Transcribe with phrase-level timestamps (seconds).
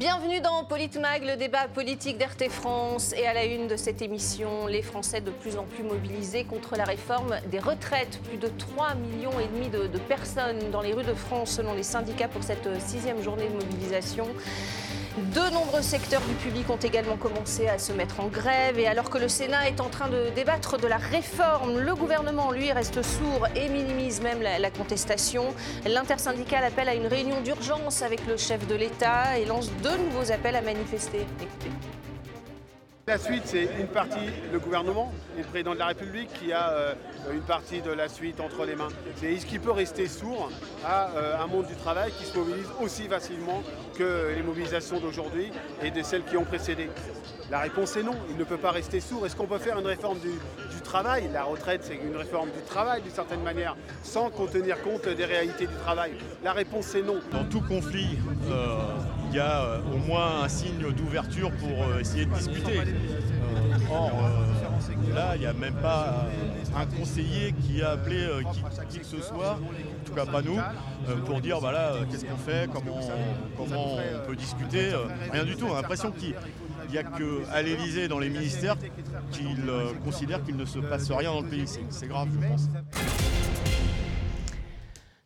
[0.00, 3.12] Bienvenue dans Politmag, le débat politique d'RT France.
[3.12, 6.74] Et à la une de cette émission, les Français de plus en plus mobilisés contre
[6.74, 8.18] la réforme des retraites.
[8.26, 11.74] Plus de 3 millions et demi de, de personnes dans les rues de France selon
[11.74, 14.26] les syndicats pour cette sixième journée de mobilisation.
[15.16, 19.10] De nombreux secteurs du public ont également commencé à se mettre en grève et alors
[19.10, 23.02] que le Sénat est en train de débattre de la réforme, le gouvernement, lui, reste
[23.02, 25.52] sourd et minimise même la, contestation.
[25.84, 30.30] L'intersyndicale appelle à une réunion d'urgence avec le chef de l'État et lance deux nouveaux
[30.30, 31.26] appels à manifester.
[33.10, 36.70] La suite, c'est une partie le gouvernement et le président de la République qui a
[36.70, 36.94] euh,
[37.32, 38.86] une partie de la suite entre les mains.
[39.16, 40.48] C'est est-ce qu'il peut rester sourd
[40.86, 43.64] à euh, un monde du travail qui se mobilise aussi facilement
[43.98, 45.50] que les mobilisations d'aujourd'hui
[45.82, 46.88] et de celles qui ont précédé?
[47.50, 48.14] La réponse est non.
[48.30, 49.26] Il ne peut pas rester sourd.
[49.26, 50.30] Est-ce qu'on peut faire une réforme du,
[50.80, 55.08] travail La retraite, c'est une réforme du travail d'une certaine manière, sans qu'on tenir compte
[55.08, 56.12] des réalités du travail.
[56.42, 57.20] La réponse est non.
[57.30, 58.18] Dans tout conflit,
[58.50, 58.76] euh,
[59.30, 62.80] il y a euh, au moins un signe d'ouverture pour euh, essayer de discuter.
[63.90, 64.10] Or,
[65.14, 66.26] là, il n'y a même pas
[66.76, 68.26] un conseiller qui a appelé
[68.88, 70.58] qui, que ce soit, en tout cas pas nous,
[71.26, 72.98] pour dire voilà, euh, qu'est-ce qu'on fait, comment,
[73.56, 74.90] comment on peut discuter.
[75.32, 75.66] rien du tout.
[75.66, 76.34] On a l'impression qu'il
[76.90, 78.76] n'y a qu'à l'Elysée, dans les ministères,
[79.32, 81.64] qu'ils euh, considèrent qu'il ne se passe rien dans le pays.
[81.90, 82.68] C'est grave, je pense.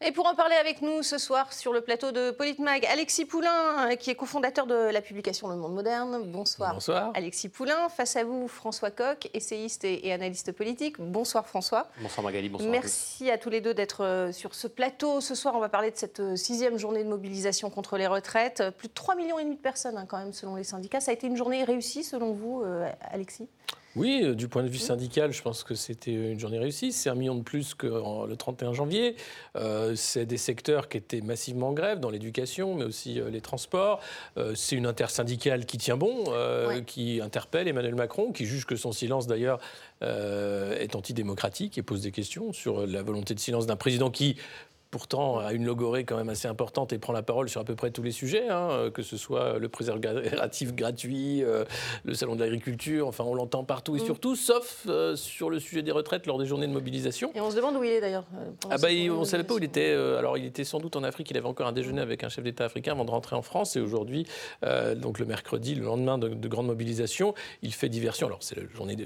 [0.06, 3.90] Et pour en parler avec nous ce soir sur le plateau de Politmag, Alexis Poulain,
[3.90, 6.24] euh, qui est cofondateur de la publication Le Monde Moderne.
[6.26, 6.74] Bonsoir.
[6.74, 7.10] Bonsoir.
[7.14, 7.88] Alexis Poulain.
[7.88, 10.96] Face à vous, François Coq, essayiste et, analyste politique.
[10.98, 11.88] Bonsoir François.
[12.02, 12.70] Bonsoir Magali, bonsoir.
[12.70, 15.22] Merci à tous les deux d'être euh, sur ce plateau.
[15.22, 18.62] Ce soir, on va parler de cette euh, sixième journée de mobilisation contre les retraites.
[18.76, 21.00] Plus de 3,5 millions et demi de personnes, hein, quand même, selon les syndicats.
[21.00, 22.62] Ça a été une journée réussie, selon vous,
[23.10, 23.48] Alexis?
[23.96, 26.90] Oui, euh, du point de vue syndical, je pense que c'était une journée réussie.
[26.90, 29.14] C'est un million de plus que en- le 31 janvier.
[29.54, 33.40] Euh, c'est des secteurs qui étaient massivement en grève, dans l'éducation, mais aussi euh, les
[33.40, 34.00] transports.
[34.36, 36.82] Euh, c'est une intersyndicale qui tient bon, euh, Ouais.
[36.84, 39.60] qui interpelle Emmanuel Macron, qui juge que son silence, d'ailleurs,
[40.02, 44.34] euh, est antidémocratique et pose des questions sur la volonté de silence d'un président qui
[44.98, 47.74] pourtant a une logorée quand même assez importante et prend la parole sur à peu
[47.74, 51.64] près tous les sujets, hein, euh, que ce soit le préservatif gratuit, euh,
[52.04, 54.04] le salon de l'agriculture, enfin on l'entend partout et Mm.
[54.04, 57.32] surtout, sauf euh, sur le sujet des retraites lors des journées de mobilisation.
[57.34, 58.24] Et on se demande où il est d'ailleurs.
[58.70, 59.90] Ah bah, il- on ne savait pas où il était.
[59.92, 61.28] euh, alors, il était sans doute en Afrique.
[61.32, 63.74] Il avait encore un déjeuner avec un chef d'État africain avant de rentrer en France.
[63.74, 64.26] Et aujourd'hui,
[64.96, 68.28] donc le mercredi, le lendemain de, de grande mobilisation, il fait diversion.
[68.28, 68.96] Alors, c'est la journée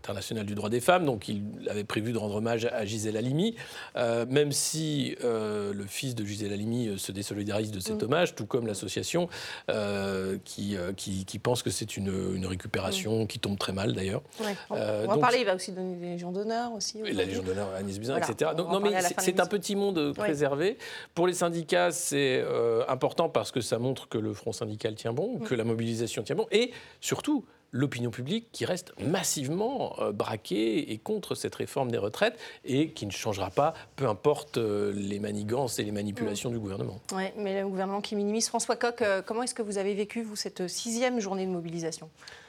[0.00, 1.04] internationale du droit des femmes.
[1.06, 3.54] Donc, il avait prévu de rendre hommage à Gisèle Halimi.
[3.94, 8.04] Même si euh, le fils de Gisèle Halimi euh, se désolidarise de cet Mm.
[8.06, 9.28] hommage, tout comme l'association
[9.70, 14.22] euh, qui, qui, qui pense que c'est une, une récupération qui tombe très mal d'ailleurs.
[14.40, 15.38] Ouais, on, on va donc- parler.
[15.40, 16.98] Il va aussi donner des Légions d'honneur aussi.
[17.04, 17.24] Et la.
[17.24, 18.50] Légion d'honneur à Agnès Buzyn, Voilà, etc.
[18.56, 20.78] Donc, non, mais c'est un petit monde préservé.
[21.14, 22.44] Pour les syndicats, c'est
[22.88, 25.44] important parce que ça montre que le front syndical tient bon, Mm.
[25.44, 26.70] que la mobilisation tient bon, et
[27.00, 27.44] surtout
[27.76, 33.06] l'opinion publique qui reste massivement euh, braquée et contre cette réforme des retraites et qui
[33.06, 37.00] ne changera pas, peu importe euh, les manigances et les manipulations du gouvernement.
[37.12, 38.48] Ouais, mais le gouvernement qui minimise.
[38.48, 42.08] François Coq, euh, comment est-ce que vous avez vécu, vous, cette sixième journée de mobilisation?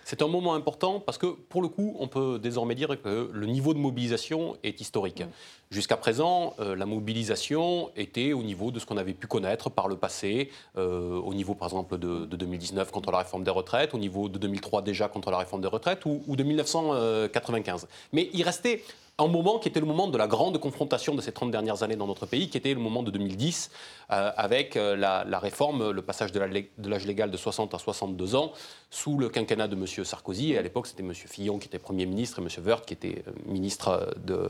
[0.10, 3.46] C'est un moment important parce que, pour le coup, on peut désormais dire que le
[3.46, 5.20] niveau de mobilisation est historique.
[5.20, 5.30] Mm.
[5.70, 9.90] Jusqu'à présent, euh, la mobilisation était au niveau de ce qu'on avait pu connaître par
[9.90, 13.94] le passé, euh, au niveau, par exemple, de, de 2019 contre la réforme des retraites,
[13.94, 17.90] au niveau de 2003 déjà contre la réforme des retraites, ou, ou de 1995.
[18.14, 18.84] Mais il restait
[19.20, 21.96] un moment qui était le moment de la grande confrontation de ces 30 dernières années
[21.96, 23.72] dans notre pays, qui était le moment de 2010,
[24.12, 26.40] euh, avec euh, la, la réforme, le passage de
[26.88, 28.54] l'âge légal de 60 à 62 ans,
[28.90, 29.86] sous le quinquennat de M.
[29.86, 30.54] Sarkozy.
[30.54, 31.14] Et à l'époque, c'était M.
[31.14, 32.66] Fillon qui était Premier ministre et M.
[32.66, 34.50] Woerth qui était euh, ministre de,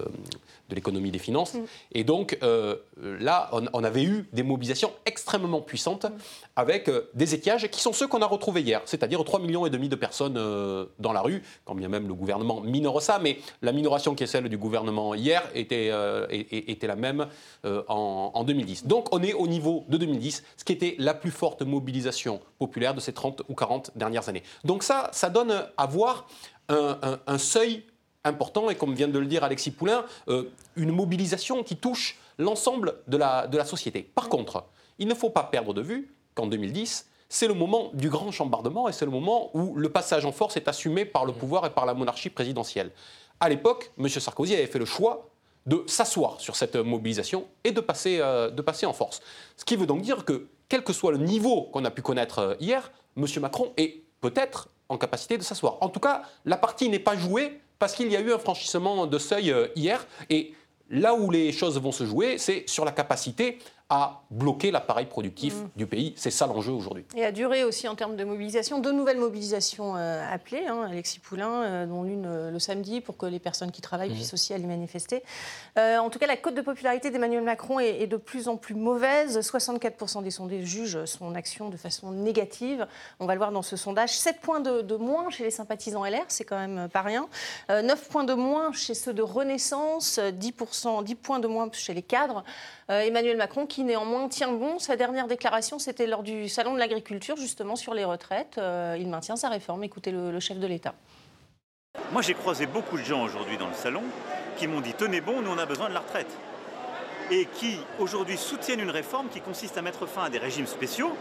[0.70, 1.56] de l'économie et des finances.
[1.92, 6.06] Et donc, euh, là, on, on avait eu des mobilisations extrêmement puissantes
[6.56, 9.70] avec euh, des étiages qui sont ceux qu'on a retrouvés hier, c'est-à-dire 3,5 millions et
[9.70, 10.34] demi de personnes
[11.00, 14.28] dans la rue, quand bien même le gouvernement minore ça, mais la minoration qui est
[14.28, 16.28] celle du gouvernement hier était, euh,
[16.82, 17.28] la même
[17.66, 18.86] euh, en, en 2010.
[18.86, 22.94] Donc on est au niveau de 2010, ce qui était la plus forte mobilisation populaire
[22.94, 24.44] de ces 30 ou 40 dernières années.
[24.64, 26.28] Donc ça, ça donne à voir
[26.70, 27.84] un, seuil
[28.26, 32.96] important et comme vient de le dire Alexis Poulain, euh, une mobilisation qui touche l'ensemble
[33.08, 34.02] de la société.
[34.02, 34.66] Par contre,
[35.00, 38.88] il ne faut pas perdre de vue qu'en 2010, c'est le moment du grand chambardement
[38.88, 41.70] et c'est le moment où le passage en force est assumé par le pouvoir et
[41.70, 42.92] par la monarchie présidentielle.
[43.40, 44.10] À l'époque, M.
[44.10, 45.30] Sarkozy avait fait le choix
[45.66, 49.22] de s'asseoir sur cette mobilisation et de passer, euh, de passer en force.
[49.58, 52.40] Ce qui veut donc dire que, quel que soit le niveau qu'on a pu connaître
[52.40, 53.26] euh, hier, M.
[53.42, 55.78] Macron est peut-être en capacité de s'asseoir.
[55.82, 59.06] En tout cas, la partie n'est pas jouée parce qu'il y a eu un franchissement
[59.06, 60.08] de seuil euh, hier.
[60.30, 60.54] Et
[60.90, 65.56] là où les choses vont se jouer, c'est sur la capacité à bloquer l'appareil productif
[65.56, 65.70] Mm.
[65.78, 66.14] du pays.
[66.18, 67.06] C'est ça l'enjeu aujourd'hui.
[67.16, 71.20] Et à durer aussi en termes de mobilisation, deux nouvelles mobilisations euh, appelées, hein, Alexis
[71.20, 74.54] Poulain, euh, dont l'une euh, le samedi pour que les personnes qui travaillent puissent aussi
[74.54, 75.24] aller manifester.
[75.78, 78.58] Euh, en tout cas, la cote de popularité d'Emmanuel Macron est, est de plus en
[78.58, 79.40] plus mauvaise.
[79.40, 82.86] 64% des sondés jugent son action de façon négative.
[83.22, 84.18] On va le voir dans ce sondage.
[84.18, 87.30] 7 points de, de moins chez les sympathisants LR, c'est quand même pas rien.
[87.70, 91.94] Euh, 9 points de moins chez ceux de Renaissance, 10%, 10 points de moins chez
[91.94, 92.44] les cadres.
[92.90, 94.80] Euh, Emmanuel Macron, qui néanmoins tient bon.
[94.80, 98.58] Sa dernière déclaration, c'était lors du Salon de l'agriculture, justement sur les retraites.
[98.58, 99.84] Euh, il maintient sa réforme.
[99.84, 100.94] Écoutez le, le chef de l'État.
[102.14, 104.04] Moi, j'ai croisé beaucoup de gens aujourd'hui dans le salon
[104.58, 106.32] qui m'ont dit Tenez bon, nous on a besoin de la retraite.
[107.30, 111.12] Et qui aujourd'hui soutiennent une réforme qui consiste à mettre fin à des régimes spéciaux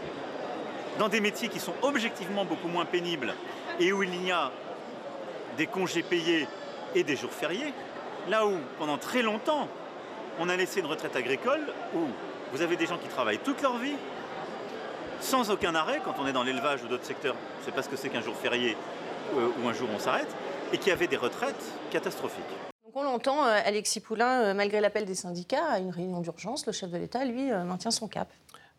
[0.99, 3.33] dans des métiers qui sont objectivement beaucoup moins pénibles
[3.79, 4.51] et où il y a
[5.57, 6.47] des congés payés
[6.95, 7.73] et des jours fériés.
[8.29, 9.67] Là où, pendant très longtemps,
[10.39, 11.61] on a laissé une retraite agricole
[11.95, 11.99] où
[12.51, 13.95] vous avez des gens qui travaillent toute leur vie
[15.19, 17.35] sans aucun arrêt quand on est dans l'élevage ou d'autres secteurs.
[17.65, 18.77] Sais pas ce que c'est qu'un jour férié
[19.35, 20.33] euh, ou un jour on s'arrête
[20.71, 22.43] et qui avaient des retraites catastrophiques.
[22.85, 26.65] Donc on l'entend, euh, Alexis Poulain, euh, malgré l'appel des syndicats à une réunion d'urgence,
[26.65, 28.29] le chef de l'État, lui, maintient son cap.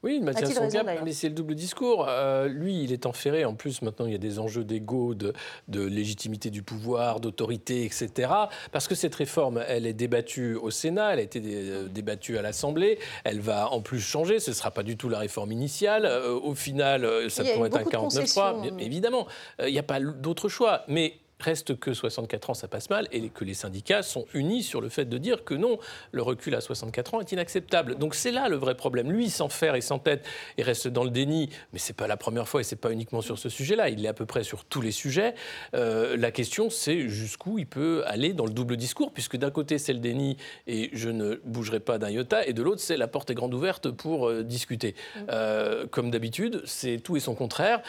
[0.04, 2.06] Oui, il maintient son raison, cap, mais c'est le double discours.
[2.08, 3.44] Euh, lui, il est enferré.
[3.44, 5.32] En plus, maintenant, il y a des enjeux d'ego, de,
[5.66, 8.30] de légitimité du pouvoir, d'autorité, etc.
[8.70, 12.38] Parce que cette réforme, elle est débattue au Sénat, elle a été dé- euh, débattue
[12.38, 12.98] à l'Assemblée.
[13.24, 14.38] Elle va en plus changer.
[14.38, 16.04] Ce ne sera pas du tout la réforme initiale.
[16.06, 18.52] Euh, au final, ça pourrait être un beaucoup de 49.3.
[18.52, 18.60] concessions.
[18.60, 19.26] Bien- Évidemment,
[19.60, 20.84] Euh, il n'y a pas d'autre choix.
[20.86, 24.80] Mais reste que 64 ans, ça passe mal, et que les syndicats sont unis sur
[24.80, 25.78] le fait de dire que non,
[26.12, 27.96] le recul à 64 ans est inacceptable.
[27.96, 29.10] Donc c'est là le vrai problème.
[29.10, 30.26] Lui, il s'enferre et s'entête
[30.56, 33.20] et reste dans le déni, mais c'est pas la première fois et c'est pas uniquement
[33.20, 33.88] sur ce sujet-là.
[33.88, 35.34] Il est à peu près sur tous les sujets.
[35.74, 39.78] Euh, la question, c'est jusqu'où il peut aller dans le double discours, puisque d'un côté
[39.78, 40.36] c'est le déni
[40.66, 43.54] et je ne bougerai pas d'un iota, et de l'autre c'est la porte est grande
[43.54, 44.94] ouverte pour euh, discuter.
[45.30, 47.82] Euh, comme d'habitude, c'est tout et son contraire.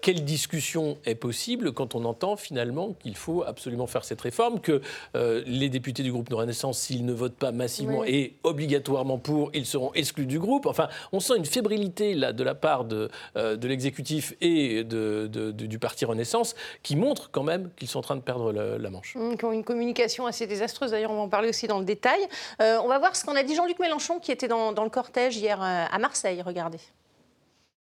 [0.00, 4.80] Quelle discussion est possible quand on entend finalement qu'il faut absolument faire cette réforme, que
[5.14, 8.08] euh, les députés du groupe de Renaissance, s'ils ne votent pas massivement Oui.
[8.08, 10.66] et obligatoirement pour, ils seront exclus du groupe.
[10.66, 15.28] Enfin, on sent une fébrilité là de la part de, euh, de l'exécutif et de-
[15.30, 18.52] de- de- du parti Renaissance qui montre quand même qu'ils sont en train de perdre
[18.52, 19.16] la manche.
[19.38, 20.90] Qui ont une communication assez désastreuse.
[20.90, 22.20] D'ailleurs, on va en parler aussi dans le détail.
[22.60, 24.90] Euh, on va voir ce qu'en a dit Jean-Luc Mélenchon, qui était dans, dans le
[24.90, 26.42] cortège hier à Marseille.
[26.42, 26.78] Regardez.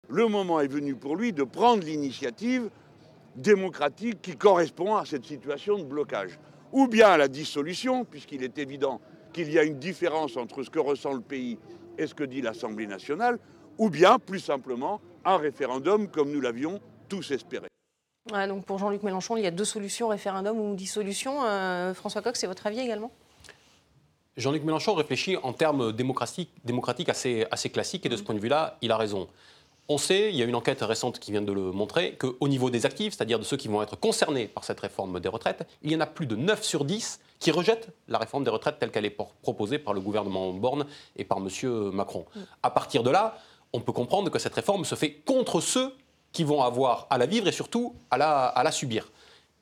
[0.08, 2.68] Le moment est venu pour lui de prendre l'initiative
[3.36, 6.38] démocratique qui correspond à cette situation de blocage.
[6.72, 9.00] Ou bien à la dissolution, puisqu'il est évident
[9.32, 11.58] qu'il y a une différence entre ce que ressent le pays
[11.98, 13.38] et ce que dit l'Assemblée nationale,
[13.78, 17.66] ou bien, plus simplement, un référendum comme nous l'avions tous espéré.
[18.48, 21.44] Donc pour Jean-Luc Mélenchon, il y a deux solutions, référendum ou dissolution.
[21.44, 23.10] Euh, François Coq, c'est votre avis également?
[24.36, 26.50] Jean-Luc Mélenchon réfléchit en termes démocratiques,
[27.08, 29.28] assez classiques et de ce point de vue-là, il a raison.
[29.92, 32.70] On sait, il y a une enquête récente qui vient de le montrer, qu'au niveau
[32.70, 35.92] des actifs, c'est-à-dire de ceux qui vont être concernés par cette réforme des retraites, il
[35.92, 38.90] y en a plus de 9 sur 10 qui rejettent la réforme des retraites telle
[38.90, 40.86] qu'elle est proposée par le gouvernement Borne
[41.16, 41.90] et par M.
[41.92, 42.24] Macron.
[42.62, 43.36] À partir de là,
[43.74, 45.94] on peut comprendre que cette réforme se fait contre ceux
[46.32, 49.10] qui vont avoir à la vivre et surtout à la, à la subir.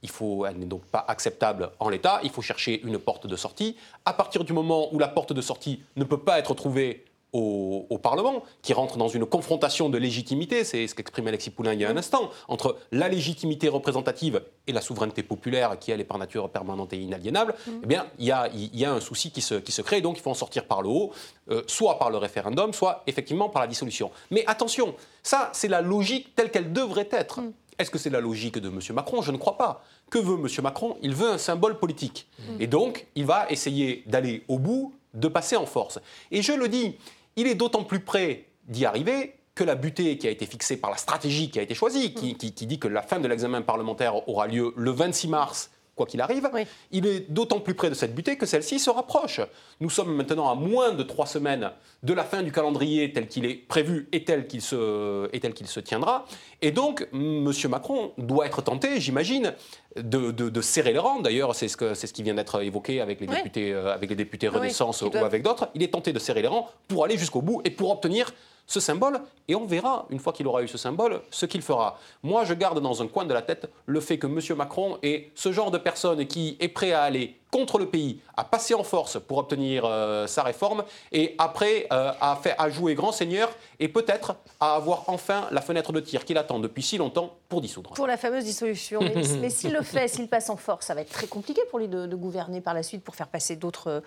[0.04, 2.20] Il faut, elle n'est donc pas acceptable en l'état.
[2.22, 3.76] Il faut chercher une porte de sortie.
[4.04, 7.86] À partir du moment où la porte de sortie ne peut pas être trouvée au,
[7.88, 11.80] au Parlement, qui rentre dans une confrontation de légitimité, c'est ce qu'exprime Alexis Poulain il
[11.80, 16.04] y a un instant, entre la légitimité représentative et la souveraineté populaire, qui elle est
[16.04, 19.30] par nature permanente et inaliénable, eh bien, il y a, il y a un souci
[19.30, 20.00] qui se, qui se crée.
[20.00, 21.12] Donc, il faut en sortir par le haut,
[21.50, 24.10] euh, soit par le référendum, soit effectivement par la dissolution.
[24.30, 27.40] Mais attention, ça, c'est la logique telle qu'elle devrait être.
[27.78, 28.78] Est-ce que c'est la logique de M.
[28.94, 29.22] Macron?
[29.22, 29.82] Je ne crois pas.
[30.10, 30.46] Que veut M.
[30.62, 30.96] Macron?
[31.00, 32.26] Il veut un symbole politique.
[32.58, 35.98] Et donc, il va essayer d'aller au bout, de passer en force.
[36.30, 36.96] Et je le dis,
[37.36, 40.90] il est d'autant plus près d'y arriver que la butée qui a été fixée par
[40.90, 43.62] la stratégie qui a été choisie, qui, qui- qui dit que la fin de l'examen
[43.62, 45.70] parlementaire aura lieu le 26 mars,
[46.00, 46.62] quoi qu'il arrive, Oui.
[46.92, 49.42] il est d'autant plus près de cette butée que celle-ci se rapproche.
[49.80, 51.70] Nous sommes maintenant à moins de trois semaines
[52.02, 55.52] de la fin du calendrier tel qu'il est prévu et tel qu'il se, et tel
[55.52, 56.24] qu'il se tiendra.
[56.62, 57.52] Et donc, M.
[57.68, 59.52] Macron doit être tenté, j'imagine,
[59.96, 61.20] de, de- de serrer les rangs.
[61.20, 63.34] D'ailleurs, c'est ce, que- c'est ce qui vient d'être évoqué avec les Oui.
[63.36, 65.68] députés, euh, avec les députés oui, Renaissance ou avec d'autres.
[65.74, 68.32] Il est tenté de serrer les rangs pour aller jusqu'au bout et pour obtenir
[68.70, 69.20] ce symbole.
[69.48, 71.98] Et on verra, une fois qu'il aura eu ce symbole, ce qu'il fera.
[72.22, 74.38] Moi, je garde dans un coin de la tête le fait que M.
[74.56, 78.44] Macron est ce genre de personne qui est prêt à aller contre le pays, à
[78.44, 82.94] passer en force pour obtenir euh, sa réforme, et après euh, à, faire, à jouer
[82.94, 86.98] grand seigneur et peut-être à avoir enfin la fenêtre de tir qu'il attend depuis si
[86.98, 87.90] longtemps pour dissoudre.
[87.94, 89.00] Pour la fameuse dissolution.
[89.00, 91.78] Mais, mais s'il le fait, s'il passe en force, ça va être très compliqué pour
[91.78, 94.02] lui de, de gouverner par la suite pour faire passer d'autres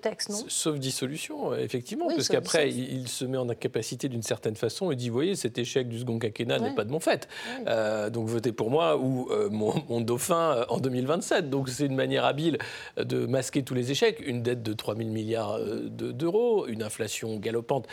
[0.00, 0.38] textes, non?
[0.48, 4.90] Sauf dissolution, effectivement, Oui, parce qu'après, il, il se met en incapacité d'une certaine façon
[4.90, 7.28] et dit, vous voyez, cet échec du second quinquennat n'est pas de mon fait.
[7.66, 11.50] Euh, donc votez pour moi ou euh, mon, mon dauphin euh, en 2027.
[11.50, 12.58] Donc c'est une manière habile
[12.96, 14.20] de masquer tous les échecs.
[14.24, 17.86] Une dette de 3 000 milliards euh, de- d'euros, une inflation galopante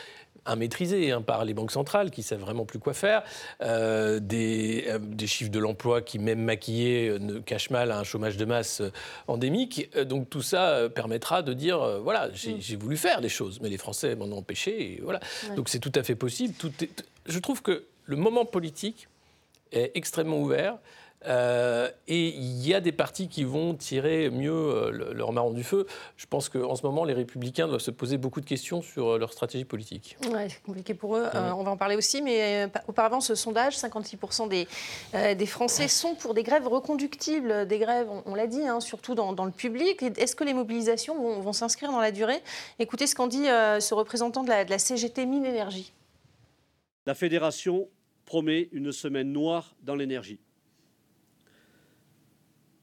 [0.51, 3.23] immaîtrisée hein, par les banques centrales qui savent vraiment plus quoi faire,
[3.61, 8.03] euh, des, euh, des chiffres de l'emploi qui, même maquillés, euh, ne cachent mal un
[8.03, 8.81] chômage de masse
[9.27, 9.89] endémique.
[10.07, 13.77] Donc tout ça permettra de dire, voilà, j'ai j'ai voulu faire des choses, mais les
[13.77, 14.93] Français m'en ont empêché.
[14.93, 15.19] Et voilà.
[15.49, 15.55] Ouais.
[15.55, 16.53] Donc c'est tout à fait possible.
[16.57, 19.07] Tout est- je trouve que le moment politique
[19.71, 20.77] est extrêmement ouvert.
[21.27, 25.51] Euh, et il y a des partis qui vont tirer mieux euh, le- leur marron
[25.51, 25.85] du feu.
[26.15, 29.17] Je pense qu'en ce moment, les républicains doivent se poser beaucoup de questions sur euh,
[29.17, 30.15] leur stratégie politique.
[30.31, 31.25] Ouais, c'est compliqué pour eux.
[31.35, 34.67] Euh, on va en parler aussi, mais euh, pa- auparavant, ce sondage, 56% des,
[35.13, 38.79] euh, des Français sont pour des grèves reconductibles, des grèves, on, on l'a dit, hein,
[38.79, 40.01] surtout dans, dans le public.
[40.01, 42.41] Est-ce que les mobilisations vont, vont s'inscrire dans la durée?
[42.79, 45.91] Écoutez ce qu'en dit euh, ce représentant de la, de la CGT Mine Énergie.
[47.05, 47.87] La fédération
[48.25, 50.39] promet une semaine noire dans l'énergie.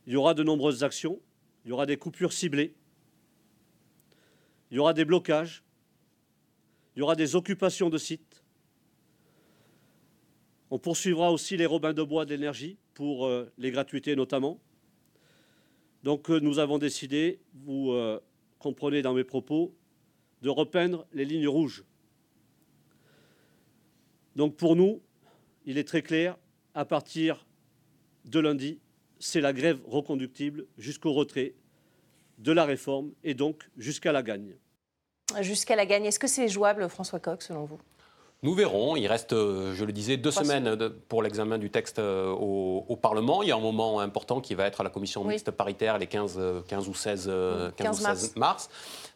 [0.06, 1.20] Il y aura de nombreuses actions,
[1.64, 2.74] il y aura des coupures ciblées,
[4.70, 5.64] il y aura des blocages,
[6.94, 8.44] il y aura des occupations de sites.
[10.70, 14.60] On poursuivra aussi les robins de bois de l'énergie pour euh, les gratuités notamment.
[16.02, 18.20] Donc euh, nous avons décidé, vous euh,
[18.58, 19.74] comprenez dans mes propos,
[20.42, 21.84] de repeindre les lignes rouges.
[24.36, 25.00] Donc pour nous,
[25.64, 26.36] il est très clair,
[26.74, 27.46] à partir
[28.24, 28.80] de lundi,
[29.18, 31.54] c'est la grève reconductible jusqu'au retrait
[32.38, 34.56] de la réforme et donc jusqu'à la gagne.
[35.40, 37.78] Jusqu'à la gagne, est-ce que c'est jouable, François Coq, selon vous?
[38.42, 38.96] Nous verrons.
[38.96, 42.84] Il reste, euh, je le disais, deux Trois semaines pour l'examen du texte euh, au,
[42.86, 43.42] au Parlement.
[43.42, 45.28] Il y a un moment important qui va être à la commission Oui.
[45.28, 48.68] mixte paritaire les 15, euh, 15 ou 16, euh, 15 15 ou 16 mars.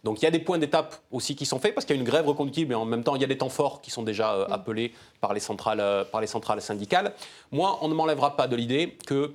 [0.03, 2.01] Donc il y a des points d'étape aussi qui sont faits parce qu'il y a
[2.01, 4.03] une grève reconductible et en même temps il y a des temps forts qui sont
[4.03, 7.13] déjà euh, appelés par les, centrales, par les centrales syndicales.
[7.53, 9.35] Moi, on ne m'enlèvera pas de l'idée que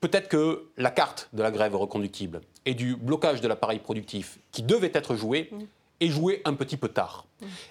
[0.00, 4.62] peut-être que la carte de la grève reconductible et du blocage de l'appareil productif qui
[4.62, 5.50] devait être joué
[6.00, 7.26] est jouée un petit peu tard.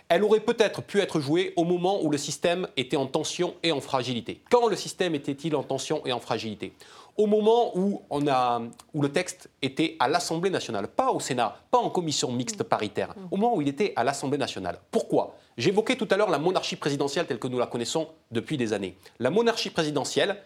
[0.09, 3.71] Elle aurait peut-être pu être jouée au moment où le système était en tension et
[3.71, 4.41] en fragilité.
[4.49, 6.73] Quand le système était-il en tension et en fragilité?
[7.15, 8.61] Au moment où, on a,
[8.93, 13.15] où le texte était à l'Assemblée nationale, pas au Sénat, pas en commission mixte paritaire,
[13.31, 14.79] au moment où il était à l'Assemblée nationale.
[14.91, 15.35] Pourquoi?
[15.57, 18.97] J'évoquais tout à l'heure la monarchie présidentielle telle que nous la connaissons depuis des années.
[19.17, 20.37] La monarchie présidentielle,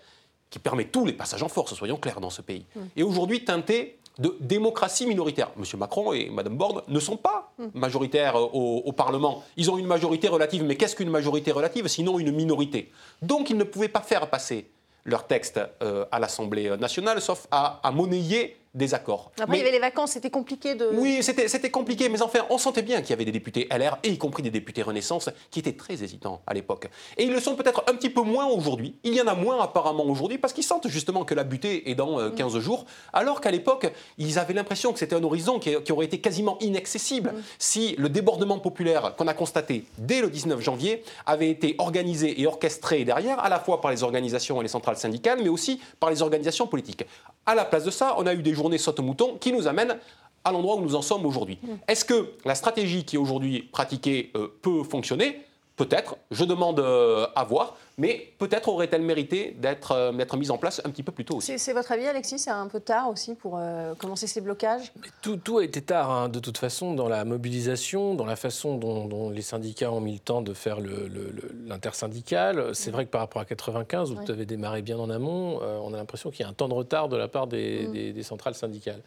[0.51, 2.65] qui permet tous les passages en force, soyons clairs, dans ce pays,
[2.96, 5.50] est aujourd'hui teintée de démocratie minoritaire.
[5.58, 5.63] M.
[5.79, 9.41] Macron et Mme Borne ne sont pas majoritaires euh, au, au Parlement.
[9.55, 11.88] Ils ont une majorité relative, mais qu'est-ce qu'une majorité relative?
[11.88, 12.91] Sinon une minorité
[13.22, 14.70] Donc ils ne pouvaient pas faire passer
[15.05, 19.31] leur texte euh, à l'Assemblée nationale, sauf à, à monnayer des accords.
[19.37, 20.89] Après, Mais- il y avait les vacances, c'était compliqué de.
[20.93, 24.09] oui, c'était compliqué, mais enfin, on sentait bien qu'il y avait des députés LR, et
[24.09, 26.89] y compris des députés Renaissance, qui étaient très hésitants à l'époque.
[27.17, 28.95] Et ils le sont peut-être un petit peu moins aujourd'hui.
[29.03, 31.95] Il y en a moins apparemment aujourd'hui, parce qu'ils sentent justement que la butée est
[31.95, 35.75] dans euh, 15 jours, alors qu'à l'époque, ils avaient l'impression que c'était un horizon qui,
[35.83, 40.61] qui aurait été quasiment inaccessible si le débordement populaire qu'on a constaté dès le 19
[40.61, 44.69] janvier avait été organisé et orchestré derrière, à la fois par les organisations et les
[44.69, 47.05] centrales syndicales, mais aussi par les organisations politiques.
[47.45, 49.98] À la place de ça, on a eu des journées saute-mouton qui nous amènent
[50.43, 51.60] à l'endroit où nous en sommes aujourd'hui.
[51.88, 55.41] Est-ce que la stratégie qui est aujourd'hui pratiquée euh, peut fonctionner?
[55.75, 60.58] Peut-être, je demande euh, à voir, mais peut-être aurait-elle mérité d'être euh, d'être mise en
[60.58, 61.58] place un petit peu plus tôt aussi.
[61.60, 62.39] C'est votre avis, Alexis?
[62.39, 64.91] C'est un peu tard aussi pour euh, commencer ces blocages?
[65.01, 68.36] Mais tout, tout a été tard, hein, de toute façon, dans la mobilisation, dans la
[68.36, 72.74] façon dont, dont les syndicats ont mis le temps de faire le- le- le- l'intersyndical.
[72.74, 74.25] C'est vrai que par rapport à 95, où Ouais.
[74.25, 76.67] tout avait démarré bien en amont, euh, on a l'impression qu'il y a un temps
[76.70, 79.01] de retard de la part des, des- des centrales syndicales.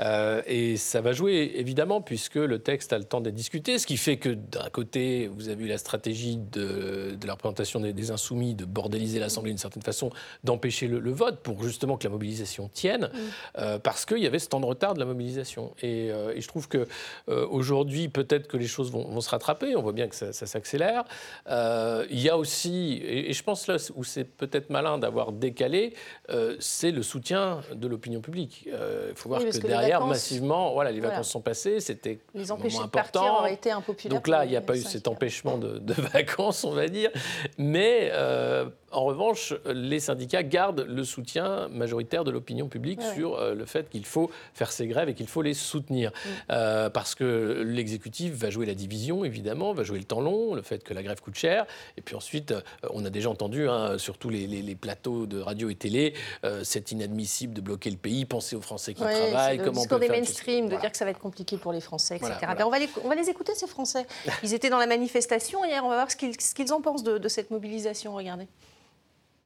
[0.00, 3.86] Euh, et ça va jouer, évidemment, puisque le texte a le temps d'être discuté, ce
[3.86, 7.92] qui fait que d'un côté, vous avez eu la stratégie de, de la représentation des,
[7.92, 10.10] des insoumis de bordéliser l'Assemblée d'une certaine façon,
[10.44, 13.10] d'empêcher le, le vote pour justement que la mobilisation tienne,
[13.58, 15.74] euh, parce qu'il y avait ce temps de retard de la mobilisation.
[15.82, 16.86] Et, euh, et je trouve que
[17.28, 19.76] euh, aujourd'hui, peut-être que les choses vont, vont se rattraper.
[19.76, 21.04] On voit bien que ça, ça s'accélère.
[22.10, 25.94] Il y a aussi, et, et je pense là où c'est peut-être malin d'avoir décalé,
[26.60, 28.64] c'est le soutien de l'opinion publique.
[28.66, 31.14] Il faut voir Oui, que, derrière, vacances- massivement, voilà, les Voilà.
[31.14, 31.80] vacances sont passées.
[31.80, 34.14] C'était Les empêcher de partir aurait été impopulaire.
[34.16, 37.10] Donc là, il n'y a pas eu cet empêchement de, de vacances, on va dire.
[37.56, 43.36] Mais uh, en revanche, les syndicats gardent le soutien majoritaire de l'opinion publique Ouais, sur
[43.38, 46.10] euh, le fait qu'il faut faire ces grèves et qu'il faut les soutenir.
[46.10, 46.28] Mm.
[46.52, 50.62] Euh, parce que l'exécutif va jouer la division, évidemment, va jouer le temps long, le
[50.62, 51.66] fait que la grève coûte cher.
[51.96, 55.26] Et puis ensuite, euh, on a déjà entendu, hein, sur tous les, les- les plateaux
[55.26, 56.14] de radio et télé,
[56.62, 59.82] c'est inadmissible de bloquer le pays, pensez aux Français qui Ouais, travaillent, le comment on
[59.82, 60.80] discours peut des mainstream, de Voilà.
[60.82, 62.32] dire que ça va être compliqué pour les Français, etc.
[62.40, 62.54] Voilà, voilà.
[62.56, 64.06] Ben, on, va les, on va les écouter, ces Français.
[64.42, 67.28] Ils étaient dans la manifestation hier, on va voir ce qu'ils en pensent de, de
[67.28, 68.14] cette mobilisation.
[68.14, 68.46] Regardez.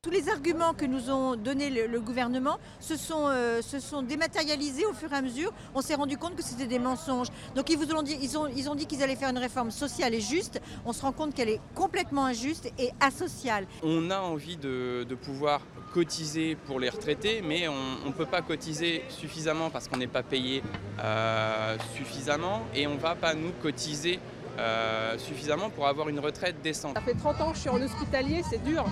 [0.04, 4.02] Tous les arguments que nous ont donnés le, le gouvernement se sont, euh, se sont
[4.02, 5.52] dématérialisés au fur et à mesure.
[5.76, 7.28] On s'est rendu compte que c'était des mensonges.
[7.54, 9.70] Donc ils vous ont dit, ils ont, ils ont dit qu'ils allaient faire une réforme
[9.70, 10.60] sociale et juste.
[10.84, 13.68] On se rend compte qu'elle est complètement injuste et asociale.
[13.84, 15.60] On a envie de, de pouvoir
[15.94, 20.24] cotiser pour les retraités, mais on ne peut pas cotiser suffisamment parce qu'on n'est pas
[20.24, 20.64] payé
[20.98, 24.18] euh, suffisamment et on ne va pas nous cotiser
[24.58, 26.96] euh, suffisamment pour avoir une retraite décente.
[26.96, 28.84] Ça fait 30 ans que je suis en hospitalier, c'est dur.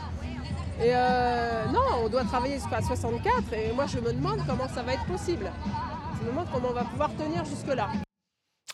[0.83, 4.83] Et euh, non, on doit travailler jusqu'à 64 et moi je me demande comment ça
[4.83, 5.51] va être possible.
[6.19, 7.89] Je me demande comment on va pouvoir tenir jusque-là.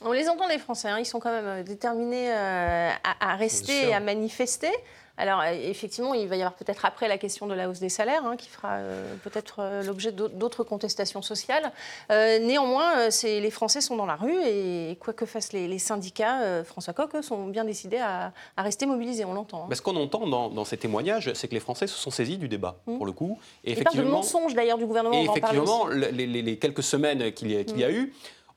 [0.02, 3.36] On les entend, les Français, hein, ils sont quand même euh, déterminés euh, à, à
[3.36, 4.70] rester et à manifester.
[5.18, 7.88] Alors, euh, effectivement, il va y avoir peut-être après la question de la hausse des
[7.88, 11.72] salaires, hein, qui fera euh, peut-être euh, l'objet d'au- d'autres contestations sociales.
[12.10, 16.64] Euh, néanmoins, les Français sont dans la rue et quoi que fassent les, les syndicats,
[16.64, 19.64] François Coq, sont bien décidés à, à rester mobilisés, on l'entend.
[19.70, 19.74] hein.
[19.74, 22.48] Ce qu'on entend dans, dans ces témoignages, c'est que les Français se sont saisis du
[22.48, 22.96] débat, Mm.
[22.98, 23.38] pour le coup.
[23.64, 27.32] Et de mensonges d'ailleurs du gouvernement, Et on en effectivement, les, les- les quelques semaines
[27.32, 28.12] qu'il y, a- qu'il y a eu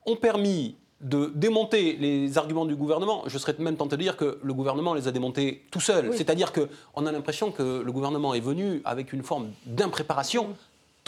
[0.06, 3.22] ont permis de démonter les arguments du gouvernement.
[3.26, 6.10] Je serais même tenté de dire que le gouvernement les a démontés tout seul.
[6.10, 6.16] Oui.
[6.16, 10.54] C'est-à-dire qu'on a l'impression que le gouvernement est venu avec une forme d'impréparation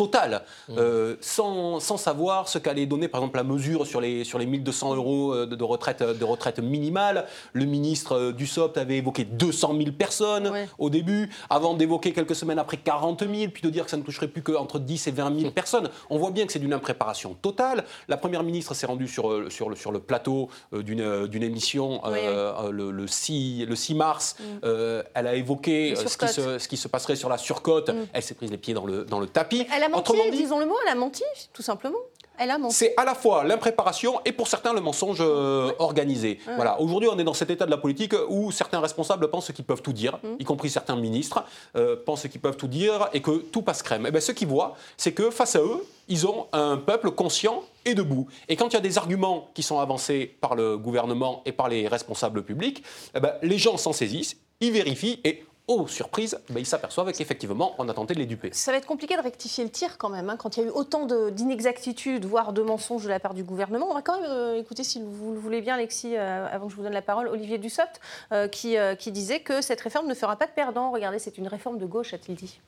[0.03, 0.05] Mm.
[0.05, 0.43] totale,
[0.77, 4.47] euh, sans, sans savoir ce qu'allait donner, par exemple, la mesure sur les, sur les
[4.47, 7.27] 1200 euros euh, de, de retraite, de retraite minimale.
[7.53, 10.69] Le ministre euh, Dussopt avait évoqué 200 000 personnes Ouais.
[10.79, 14.03] au début, avant d'évoquer quelques semaines après 40 000, puis de dire que ça ne
[14.03, 15.89] toucherait plus qu'entre 10 et 20 000 personnes.
[16.11, 17.85] On voit bien que c'est d'une impréparation totale.
[18.09, 21.27] La Première ministre s'est rendue sur, euh, sur, le, sur le plateau euh, d'une euh,
[21.27, 24.37] d'une émission Oui, euh, euh, Le, le 6, le 6 mars.
[24.65, 27.91] Euh, elle a évoqué euh, ce, qui se, ce qui se passerait sur la surcote.
[28.13, 29.67] Elle s'est prise les pieds dans le, dans le tapis.
[29.75, 31.99] Elle a menti, dit, disons le mot, elle a menti, tout simplement.
[32.39, 32.75] Elle a menti.
[32.75, 36.39] c'est à la fois l'impréparation et pour certains le mensonge euh, organisé.
[36.57, 36.81] Voilà.
[36.81, 39.83] Aujourd'hui, on est dans cet état de la politique où certains responsables pensent qu'ils peuvent
[39.83, 40.37] tout dire, Mm.
[40.39, 41.45] y compris certains ministres
[41.77, 44.07] euh, pensent qu'ils peuvent tout dire et que tout passe crème.
[44.07, 47.63] Et bien, ce qu'ils voient, c'est que face à eux, ils ont un peuple conscient
[47.85, 48.27] et debout.
[48.49, 51.69] Et quand il y a des arguments qui sont avancés par le gouvernement et par
[51.69, 52.83] les responsables publics,
[53.15, 57.75] eh ben, les gens s'en saisissent, ils vérifient et Oh, surprise, ben, ils s'aperçoivent qu'effectivement,
[57.79, 58.51] on a tenté de les duper.
[58.53, 60.67] Ça va être compliqué de rectifier le tir quand même, hein, quand il y a
[60.67, 63.87] eu autant de- d'inexactitudes, voire de mensonges de la part du gouvernement.
[63.89, 66.73] On va quand même euh, écouter, si vous le voulez bien, Alexis, euh, avant que
[66.73, 68.01] je vous donne la parole, Olivier Dussopt,
[68.33, 70.91] euh, qui, qui disait que cette réforme ne fera pas de perdants.
[70.91, 72.61] Regardez, c'est une réforme de gauche, a-t-il dit.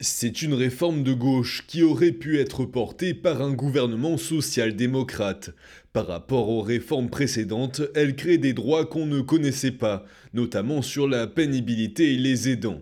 [0.00, 5.50] C'est une réforme de gauche qui aurait pu être portée par un gouvernement social-démocrate.
[5.92, 11.08] Par rapport aux réformes précédentes, elle crée des droits qu'on ne connaissait pas, notamment sur
[11.08, 12.80] la pénibilité et les aidants.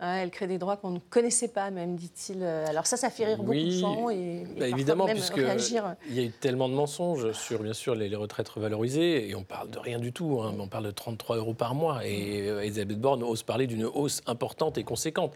[0.00, 2.42] Elle crée des droits qu'on ne connaissait pas, même, dit-il.
[2.42, 5.36] Euh, Alors ça, ça fait rire beaucoup de gens et, et Bah, évidemment, même puisque
[5.36, 5.94] réagir.
[6.10, 9.36] il y a eu tellement de mensonges sur bien sûr les, les retraites revalorisées et
[9.36, 10.40] on parle de rien du tout.
[10.42, 13.84] hein, on parle de 33 euros par mois et euh, Elisabeth Borne ose parler d'une
[13.84, 15.32] hausse importante et conséquente.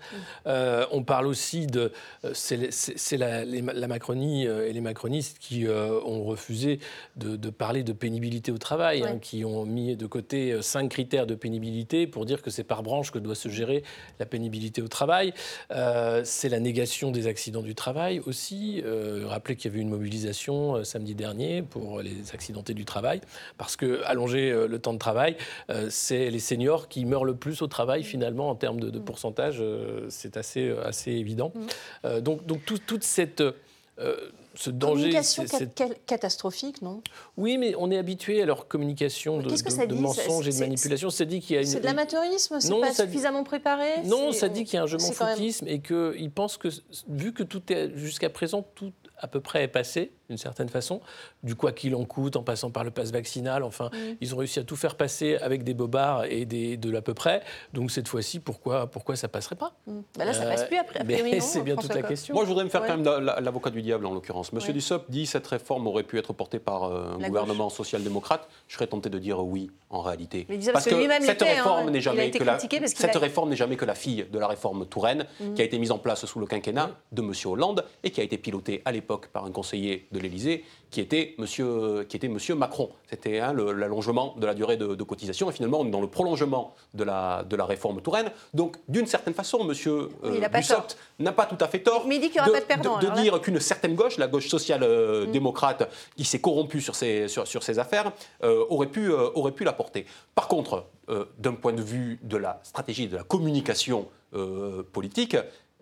[0.49, 1.92] Euh, on parle aussi de
[2.33, 6.81] c'est la, Macronie et les macronistes qui euh, ont refusé
[7.16, 11.27] de, de parler de pénibilité au travail, hein, qui ont mis de côté cinq critères
[11.29, 13.85] de pénibilité pour dire que c'est par branche que doit se gérer
[14.18, 14.48] la pénibilité
[14.83, 15.33] au travail.
[15.71, 18.83] Euh, c'est la négation des accidents du travail aussi.
[18.85, 23.21] Euh, rappelez qu'il y avait une mobilisation euh, samedi dernier pour les accidentés du travail,
[23.59, 25.37] parce que allonger le temps de travail,
[25.91, 29.63] c'est les seniors qui meurent le plus au travail finalement en termes de, de pourcentage.
[30.09, 31.53] c'est assez, assez évident.
[32.05, 33.43] Euh, donc, donc tout- toute cette
[34.59, 35.44] ce danger, Communication
[36.07, 37.01] catastrophique, non?
[37.37, 41.11] Oui, mais on est habitué à leur communication de, que mensonges et de manipulations.
[41.11, 44.03] C'est dit qu'il y a une, C'est de l'amateurisme C'est Non, pas ça suffisamment préparé
[44.05, 46.68] non, ça dit qu'il y a un jeu même- foutisme et qu'ils pensent que,
[47.09, 51.01] vu que tout est jusqu'à présent, tout à peu près est passé, d'une certaine façon,
[51.43, 53.97] du quoi qu'il en coûte, en passant par le pass vaccinal, enfin, Mm.
[54.21, 57.14] ils ont réussi à tout faire passer avec des bobards et des, de l'à peu
[57.14, 57.43] près.
[57.73, 60.01] Donc cette fois-ci, pourquoi, pourquoi ça passerait pas Mm.
[60.19, 61.03] Bah là, ça passe plus après.
[61.05, 62.35] mais c'est bien toute la question.
[62.35, 62.88] Moi, je voudrais me faire Ouais.
[62.88, 64.53] quand même la- la- l'avocat du diable, en l'occurrence.
[64.53, 64.75] Monsieur Ouais.
[64.75, 68.47] Dussopt dit cette réforme aurait pu être portée par euh, un La gouvernement social-démocrate.
[68.69, 70.45] Je serais tenté de dire oui, en réalité.
[70.51, 71.47] Mais parce parce que lui-même cette hein.
[71.49, 74.47] réforme n'est jamais que la cette a- réforme n'est jamais que la fille de la
[74.47, 75.55] réforme Touraine, Mhm.
[75.55, 78.25] qui a été mise en place sous le quinquennat de Monsieur Hollande et qui a
[78.25, 82.28] été pilotée à l'époque par un conseiller de de l'Élysée, qui était Monsieur, qui était
[82.28, 82.90] monsieur Macron.
[83.11, 85.50] C'était hein, l'allongement de la durée de, de cotisation.
[85.50, 88.31] Et finalement, on est dans le prolongement de la, de la réforme Touraine.
[88.54, 92.28] Donc, d'une certaine façon, Monsieur Dussopt n'a pas tout à fait tort Mais il dit
[92.31, 96.81] qu'il y aura pas de dire qu'une certaine gauche, la gauche social-démocrate, qui s'est corrompue
[96.81, 100.07] sur ces, sur, sur affaires, euh, aurait, pu, euh, aurait pu la porter.
[100.35, 105.38] Par contre, euh, d'un point de vue de la stratégie, de la communication euh, politique,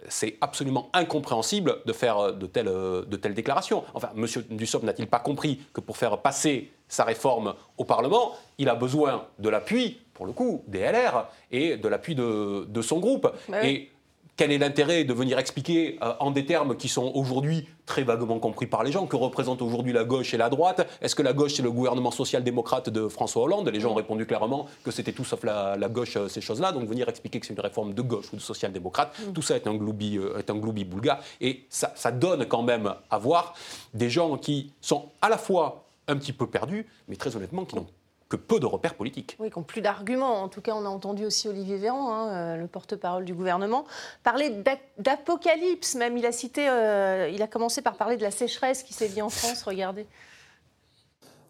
[0.09, 3.85] c'est absolument incompréhensible de faire euh, de telles, euh, de telles déclarations.
[3.95, 4.27] Enfin, M.
[4.51, 9.27] Dussopt n'a-t-il pas compris que pour faire passer sa réforme au Parlement, il a besoin
[9.39, 13.33] de l'appui, pour le coup, des LR et de l'appui de, de son groupe?
[13.49, 13.67] Bah.
[13.67, 13.91] Et
[14.37, 18.39] quel est l'intérêt de venir expliquer euh, en des termes qui sont aujourd'hui très vaguement
[18.39, 20.87] compris par les gens, que représente aujourd'hui la gauche et la droite?
[21.01, 23.69] Est-ce que la gauche, c'est le gouvernement social-démocrate de François Hollande?
[23.69, 26.73] Les gens ont répondu clairement que c'était tout sauf la, la gauche, euh, ces choses-là.
[26.73, 29.67] Donc venir expliquer que c'est une réforme de gauche ou de social-démocrate, tout ça est
[29.67, 31.21] un gloubi, euh, est un gloubi boulga.
[31.41, 33.55] Et ça, ça donne quand même à voir
[33.95, 37.77] des gens qui sont à la fois un petit peu perdus, mais très honnêtement, qui
[37.77, 37.87] n'ont
[38.29, 39.37] que peu de repères politiques.
[39.39, 40.43] Oui, qui n'ont plus d'arguments.
[40.43, 43.85] En tout cas, on a entendu aussi Olivier Véran, hein, euh, le porte-parole du gouvernement,
[44.25, 44.51] parler
[44.99, 45.95] d'apocalypse.
[45.95, 49.23] Même, il a cité, euh, il a commencé par parler de la sécheresse qui sévit
[49.23, 49.63] en France.
[49.63, 50.07] Regardez.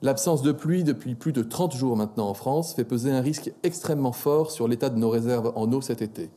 [0.03, 3.51] L'absence de pluie depuis plus de 30 jours maintenant en France fait peser un risque
[3.62, 6.29] extrêmement fort sur l'état de nos réserves en eau cet été.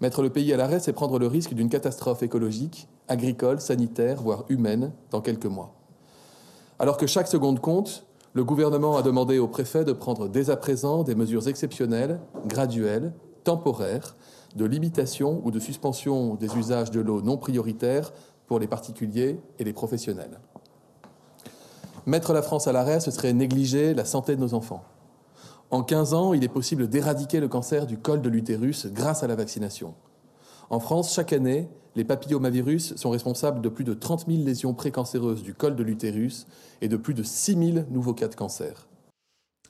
[0.00, 4.44] Mettre le pays à l'arrêt, c'est prendre le risque d'une catastrophe écologique, agricole, sanitaire, voire
[4.48, 5.74] humaine, dans quelques mois.
[6.78, 8.05] Alors que chaque seconde compte,
[8.36, 13.14] le gouvernement a demandé au préfet de prendre dès à présent des mesures exceptionnelles, graduelles,
[13.44, 14.14] temporaires,
[14.54, 18.12] de limitation ou de suspension des usages de l'eau non prioritaires
[18.46, 20.38] pour les particuliers et les professionnels.
[22.04, 24.84] Mettre la France à l'arrêt, ce serait négliger la santé de nos enfants.
[25.70, 29.28] En 15 ans, il est possible d'éradiquer le cancer du col de l'utérus grâce à
[29.28, 29.94] la vaccination.
[30.68, 35.42] En France, chaque année, les papillomavirus sont responsables de plus de 30 000 lésions précancéreuses
[35.42, 36.46] du col de l'utérus
[36.80, 38.88] et de plus de 6 000 nouveaux cas de cancer.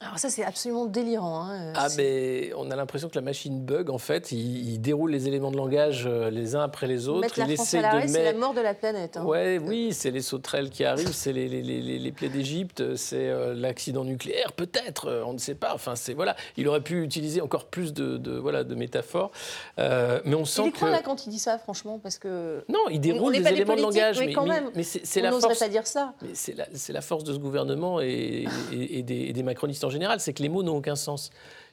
[0.01, 1.41] Alors ça, c'est absolument délirant.
[1.43, 4.31] hein, euh, Ah, mais on a l'impression que la machine bug, en fait.
[4.31, 7.21] Il, il déroule les éléments de langage euh, les uns après les autres.
[7.23, 9.17] Mettre la il France à l'arrêt, c'est la mort de la planète.
[9.17, 9.25] hein.
[9.25, 12.95] Ouais, oui, c'est les sauterelles qui arrivent, c'est les, les, les- les- les plaies d'Égypte,
[12.97, 15.73] c'est euh, l'accident nucléaire, peut-être, euh, on ne sait pas.
[15.75, 19.31] Enfin, c'est voilà, il aurait pu utiliser encore plus de, de- voilà de métaphores,
[19.79, 22.65] Euh, mais on sent Il est que là quand il dit ça, franchement, parce que.
[22.69, 25.59] non, il déroule des éléments de langage, mais quand même, mais c'est la force.
[25.59, 26.13] pas dire ça.
[26.23, 29.43] Mais c'est la, c'est la force de ce gouvernement et, et- et des, et des
[29.43, 31.31] macronistes en général, c'est que les mots n'ont aucun sens.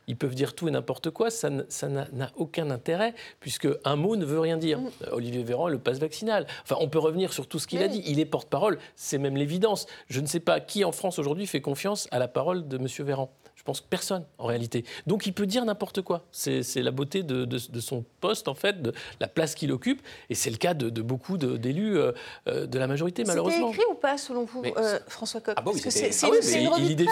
[0.07, 4.25] Ils peuvent dire tout et n'importe quoi, ça n'a aucun intérêt, puisque un mot ne
[4.25, 4.79] veut rien dire.
[4.79, 4.89] Mm.
[5.03, 6.45] Euh, Olivier Véran, le passe vaccinal.
[6.63, 8.03] Enfin, on peut revenir sur tout ce qu'il a dit.
[8.05, 9.87] Il est porte-parole, c'est même l'évidence.
[10.09, 12.87] Je ne sais pas qui en France aujourd'hui fait confiance à la parole de M.
[12.99, 13.31] Véran.
[13.63, 14.83] Je pense que personne, en réalité.
[15.07, 16.25] Donc il peut dire n'importe quoi.
[16.33, 20.01] C'est la beauté de, de- de son poste, en fait, de la place qu'il occupe.
[20.29, 22.11] Et c'est le cas de, de beaucoup d'élus euh,
[22.49, 23.71] euh, de la majorité, malheureusement.
[23.71, 26.11] C'était écrit ou pas, selon vous, Mais euh, François Coq Ah oui, Parce que c'était-
[26.11, 26.77] c'est ah oui, hein.
[26.79, 27.05] lit des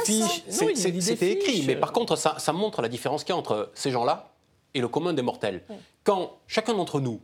[1.02, 3.90] C'était écrit, mais par contre, ça, ça montre la différence qu'il y a entre ces
[3.92, 4.30] gens-là
[4.74, 5.62] et le commun des mortels.
[6.04, 7.22] Quand chacun d'entre nous,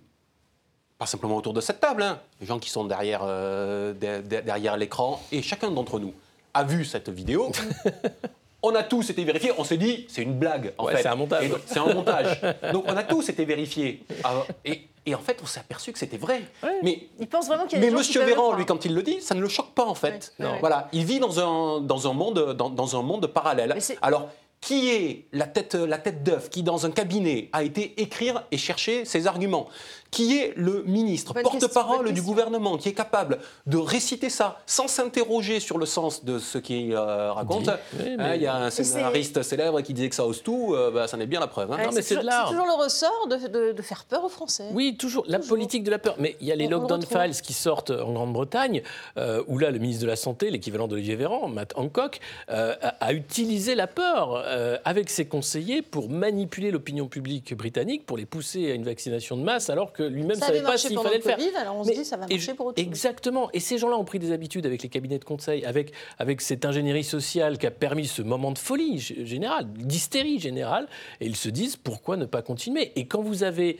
[0.97, 4.39] pas simplement autour de cette table, hein, les gens qui sont derrière, euh, de- de-
[4.39, 6.13] derrière l'écran, et chacun d'entre nous
[6.53, 7.51] a vu cette vidéo,
[8.67, 11.01] on a tous été vérifiés, on s'est dit, c'est une blague, en Ouais, fait.
[11.03, 11.49] c'est un montage.
[11.65, 12.41] C'est un montage.
[12.73, 14.03] donc on a tous été vérifiés.
[14.23, 16.41] Ah, et, et en fait, on s'est aperçu que c'était vrai.
[16.83, 19.01] Mais Il pense vraiment qu'il y a mais gens Monsieur Véran, lui, quand il le
[19.03, 20.33] dit, ça ne le choque pas en fait.
[20.39, 20.57] Ouais, ouais.
[20.59, 23.75] Voilà, il vit dans un, dans un monde, dans, dans un monde parallèle.
[24.01, 24.29] Alors,
[24.61, 28.57] qui est la tête, la tête d'œuf qui, dans un cabinet, a été écrire et
[28.57, 29.67] chercher ses arguments?
[30.09, 35.59] Qui est le ministre, porte-parole du gouvernement, qui est capable de réciter ça sans s'interroger
[35.59, 37.69] sur le sens de ce qu'il euh, raconte?
[37.99, 40.73] Oui, Hein, mais- Il y a un scénariste célèbre qui disait que ça ose tout,
[40.73, 41.73] euh, bah, ça n'est bien la preuve.
[41.73, 41.77] hein.
[41.77, 42.47] Ouais, Non, mais c'est de toujours- l'art.
[42.47, 44.69] C'est toujours le ressort de, de- de faire peur aux Français.
[44.71, 45.25] Oui, toujours.
[45.27, 45.57] La Toujours.
[45.57, 46.15] politique de la peur.
[46.19, 48.83] Mais il y a les le lockdown files qui sortent en Grande-Bretagne,
[49.17, 52.87] euh, où là, le ministre de la Santé, l'équivalent d'Olivier Véran, Matt Hancock, euh, a,
[53.05, 58.25] a utilisé la peur euh, avec ses conseillers pour manipuler l'opinion publique britannique, pour les
[58.25, 61.17] pousser à une vaccination de masse, alors que lui-même ne savait avait pas s'il fallait
[61.17, 61.37] le faire.
[61.59, 62.87] Alors on se Mais- dit ça va marcher je- pour autre chose.
[62.87, 63.49] Exactement.
[63.53, 66.65] Et ces gens-là ont pris des habitudes avec les cabinets de conseil, avec, avec cette
[66.65, 70.87] ingénierie sociale qui a permis ce moment de folie générale, d'hystérie générale.
[71.21, 72.91] Et ils se disent pourquoi ne pas continuer?
[72.95, 73.77] Et quand vous avez.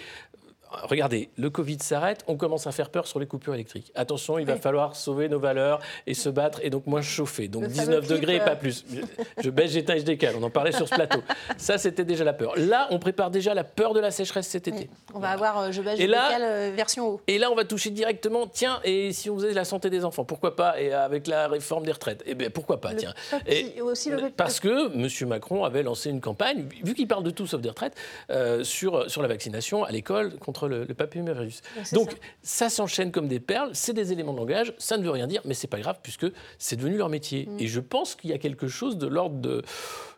[0.84, 3.91] Regardez, le Covid s'arrête, on commence à faire peur sur les coupures électriques.
[3.95, 4.60] Attention, il va Oui.
[4.60, 7.47] falloir sauver nos valeurs et se battre et donc moins chauffer.
[7.47, 8.56] Donc Le fameux 19 degrés et pas euh.
[8.56, 8.86] plus.
[8.91, 9.01] Je,
[9.43, 10.36] je baisse, j'éteins et je décale.
[10.39, 11.19] On en parlait sur ce plateau.
[11.58, 12.53] Ça, c'était déjà la peur.
[12.58, 14.77] Là, on prépare déjà la peur de la sécheresse cet été.
[14.77, 14.89] Oui.
[15.13, 17.21] On va avoir euh, Je bâche, je décale, euh, version haut.
[17.27, 20.25] Et là, on va toucher directement, tiens, et si on faisait la santé des enfants,
[20.25, 23.13] pourquoi pas Et avec la réforme des retraites, eh bien, pourquoi pas, Le tiens.
[23.45, 25.30] petit- Et- aussi le parce que M.
[25.30, 27.95] Macron avait lancé une campagne, vu qu'il parle de tout sauf des retraites,
[28.32, 31.62] euh, sur, sur la vaccination à l'école contre contre le, le papillomavirus.
[31.93, 32.17] Donc ça.
[32.41, 35.41] ça, s'enchaîne comme des perles, c'est des éléments de langage, ça ne veut rien dire,
[35.46, 36.26] mais c'est pas grave puisque
[36.58, 37.46] c'est devenu leur métier.
[37.46, 37.60] Mm.
[37.60, 39.63] Et je pense qu'il y a quelque chose de l'ordre de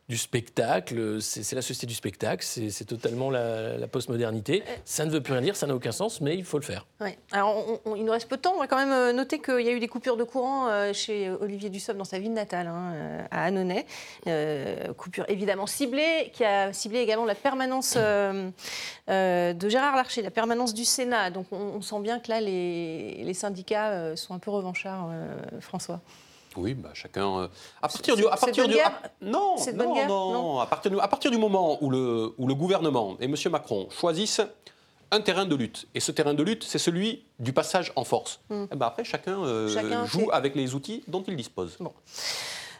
[0.10, 4.64] du spectacle, c'est la société du spectacle, c'est totalement la, la postmodernité.
[4.84, 6.88] Ça ne veut plus rien dire, ça n'a aucun sens, mais il faut le faire.
[7.00, 7.16] Ouais.
[7.32, 8.54] Alors, on- on- il nous reste peu de temps.
[8.56, 10.94] On va quand même euh, noter qu'il y a eu des coupures de courant euh,
[10.94, 13.86] chez Olivier Dussopt dans sa ville natale, hein, euh, à Annonay.
[14.26, 18.50] Euh, coupure évidemment ciblée, qui a ciblé également la permanence euh,
[19.12, 21.30] euh, de Gérard Larcher, la permanence du Sénat.
[21.30, 25.10] Donc, on, on sent bien que là, les, les syndicats euh, sont un peu revanchards,
[25.12, 26.02] euh, François.
[26.60, 27.40] Oui, bah, chacun.
[27.40, 27.48] euh,
[27.82, 28.26] à partir du.
[28.28, 30.08] À partir à- non, non, guerre?
[30.08, 30.60] non, Non.
[30.60, 33.36] À partir, du, à partir du moment où le, où le gouvernement et M.
[33.52, 34.42] Macron choisissent
[35.12, 38.42] un terrain de lutte, et ce terrain de lutte, c'est celui du passage en force,
[38.50, 38.66] Hmm.
[38.72, 41.78] eh ben après, chacun, euh, Chacun joue fait- avec les outils dont il dispose.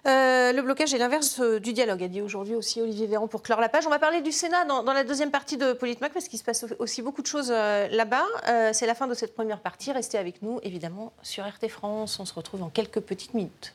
[0.08, 3.42] Euh, le blocage est l'inverse euh, du dialogue, a dit aujourd'hui aussi Olivier Véran pour
[3.42, 3.86] clore la page.
[3.86, 6.66] On va parler du Sénat dans, la deuxième partie de Politmac parce qu'il se passe
[6.80, 8.26] aussi beaucoup de choses euh, là-bas.
[8.74, 9.92] C'est la fin de cette première partie.
[9.92, 12.20] Restez avec nous, évidemment, sur RT France.
[12.20, 13.74] On se retrouve dans quelques petites minutes.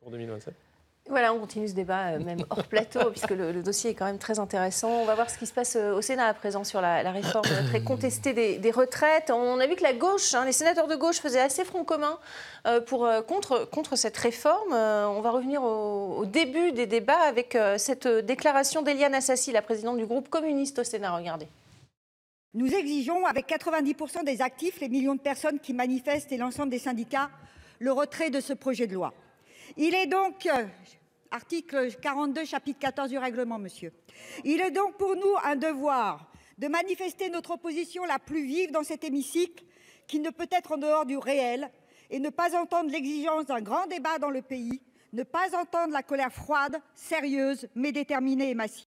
[0.00, 0.67] Pour 2027.
[1.08, 4.04] Voilà, on continue ce débat, euh, même hors plateau, puisque le, le dossier est quand
[4.04, 4.90] même très intéressant.
[4.90, 7.12] On va voir ce qui se passe euh, au Sénat à présent sur la, la
[7.12, 9.30] réforme très contestée des, des retraites.
[9.30, 12.18] On a vu que la gauche, hein, les sénateurs de gauche faisaient assez front commun
[12.66, 14.72] euh, pour, euh, contre, contre cette réforme.
[14.72, 19.50] Euh, on va revenir au, au début des débats avec euh, cette déclaration d'Eliane Assassi,
[19.50, 21.16] la présidente du groupe communiste au Sénat.
[21.16, 21.48] Regardez.
[22.52, 26.78] Nous exigeons, avec 90% des actifs, les millions de personnes qui manifestent et l'ensemble des
[26.78, 27.30] syndicats,
[27.78, 29.14] le retrait de ce projet de loi.
[29.76, 30.48] Il est donc,
[31.30, 33.92] article 42, chapitre 14 du règlement, monsieur,
[34.44, 38.82] il est donc pour nous un devoir de manifester notre opposition la plus vive dans
[38.82, 39.64] cet hémicycle,
[40.06, 41.70] qui ne peut être en dehors du réel,
[42.10, 44.80] et ne pas entendre l'exigence d'un grand débat dans le pays,
[45.12, 48.87] ne pas entendre la colère froide, sérieuse, mais déterminée et massive.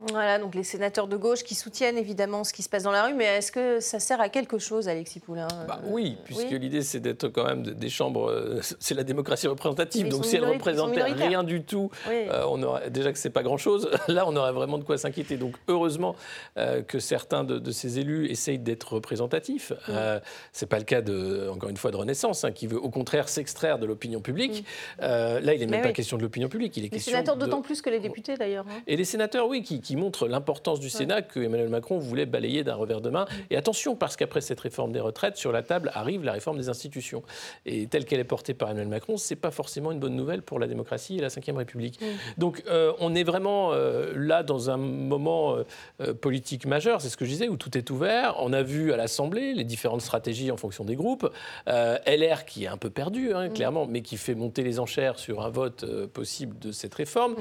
[0.00, 3.04] Voilà, donc les sénateurs de gauche qui soutiennent évidemment ce qui se passe dans la
[3.06, 6.58] rue, mais est-ce que ça sert à quelque chose, Alexis Poulain Bah oui, puisque oui.
[6.58, 10.08] l'idée c'est d'être quand même de- des chambres, euh, c'est la démocratie représentative.
[10.08, 12.26] Donc si elle représentait rien du tout, Oui.
[12.30, 13.88] euh, on aurait déjà que c'est pas grand chose.
[14.08, 15.38] Là, on aurait vraiment de quoi s'inquiéter.
[15.38, 16.14] Donc heureusement
[16.58, 19.72] euh, que certains de, de ces élus essayent d'être représentatifs.
[19.88, 20.20] Euh,
[20.52, 23.30] c'est pas le cas de, encore une fois, de Renaissance, hein, qui veut au contraire
[23.30, 24.66] s'extraire de l'opinion publique.
[25.00, 25.94] Euh, là, il n'est Mais même pas oui.
[25.94, 26.76] question de l'opinion publique.
[26.76, 28.66] Il est Les question sénateurs de- d'autant plus que les députés d'ailleurs.
[28.68, 28.82] hein.
[28.86, 32.64] et les sénateurs, oui, qui, qui montrent l'importance du Sénat que Emmanuel Macron voulait balayer
[32.64, 33.24] d'un revers de main.
[33.50, 36.68] Et attention, parce qu'après cette réforme des retraites, sur la table arrive la réforme des
[36.68, 37.22] institutions.
[37.66, 40.58] Et telle qu'elle est portée par Emmanuel Macron, c'est pas forcément une bonne nouvelle pour
[40.58, 42.00] la démocratie et la Ve République.
[42.36, 45.56] Donc euh, on est vraiment euh, là dans un moment
[46.00, 48.34] euh, politique majeur, c'est ce que je disais, où tout est ouvert.
[48.40, 51.30] On a vu à l'Assemblée les différentes stratégies en fonction des groupes.
[51.66, 55.42] LR qui est un peu perdu, hein, clairement, mais qui fait monter les enchères sur
[55.42, 57.36] un vote possible de cette réforme.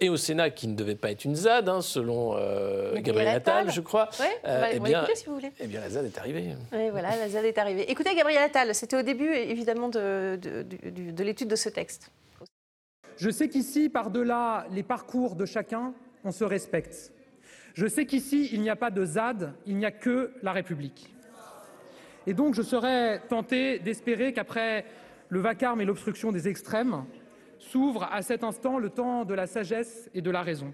[0.00, 3.58] Et au Sénat qui ne devait pas être une ZAD, hein, selon euh, Gabriel Attal,
[3.62, 3.72] Attal.
[3.74, 4.08] je crois.
[4.20, 5.52] Ouais, va- eh on va bien, l'écouter si vous voulez.
[5.60, 6.54] eh bien, la ZAD est arrivée.
[6.72, 7.90] Oui, voilà, la ZAD est arrivée.
[7.90, 10.38] Écoutez, Gabriel Attal, c'était au début évidemment de
[11.22, 12.10] l'étude de ce texte.
[13.16, 15.92] Je sais qu'ici, par-delà les parcours de chacun,
[16.24, 17.12] on se respecte.
[17.74, 21.12] Je sais qu'ici, il n'y a pas de ZAD, il n'y a que la République.
[22.26, 24.84] Et donc, je serais tenté d'espérer qu'après
[25.28, 27.04] le vacarme et l'obstruction des extrêmes,
[27.58, 30.72] s'ouvre à cet instant le temps de la sagesse et de la raison.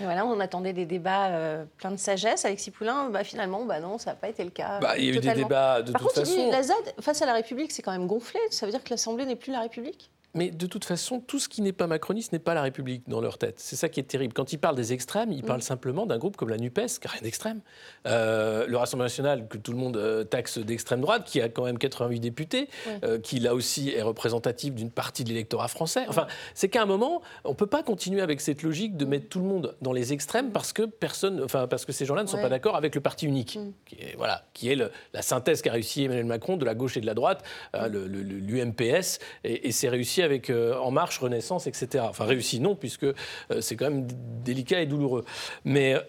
[0.00, 2.44] Et voilà, on attendait des débats euh, pleins de sagesse.
[2.44, 4.80] Alexis Poulain, bah, finalement, bah non, ça n'a pas été le cas.
[4.80, 6.50] Bah, il y a eu des débats de Par toute contre, il dit, façon.
[6.50, 8.40] la ZAD, face à la République, c'est quand même gonflé.
[8.50, 10.10] Ça veut dire que l'Assemblée n'est plus la République?
[10.34, 13.20] Mais de toute façon, tout ce qui n'est pas macroniste n'est pas la République dans
[13.20, 13.54] leur tête.
[13.58, 14.34] C'est ça qui est terrible.
[14.34, 17.12] Quand ils parlent des extrêmes, ils parlent simplement d'un groupe comme la NUPES, qui n'a
[17.12, 17.60] rien d'extrême.
[18.06, 21.64] Euh, le Rassemblement national, que tout le monde euh, taxe d'extrême droite, qui a quand
[21.64, 22.68] même 88 députés,
[23.04, 26.04] euh, qui là aussi est représentatif d'une partie de l'électorat français.
[26.08, 29.28] Enfin, c'est qu'à un moment, on ne peut pas continuer avec cette logique de mettre
[29.30, 32.28] tout le monde dans les extrêmes parce que, personne, enfin, parce que ces gens-là ne
[32.28, 32.42] sont Ouais.
[32.42, 35.72] pas d'accord avec le parti unique, qui est, voilà, qui est le- la synthèse qu'a
[35.72, 37.42] réussi Emmanuel Macron de la gauche et de la droite,
[37.74, 42.04] euh, le- le- l'UMPS, et, et c'est réussi avec euh, En Marche, Renaissance, etc.
[42.08, 43.14] Enfin, réussi non, puisque euh,
[43.60, 44.06] c'est quand même
[44.44, 45.24] délicat et douloureux.
[45.64, 46.00] Mais euh,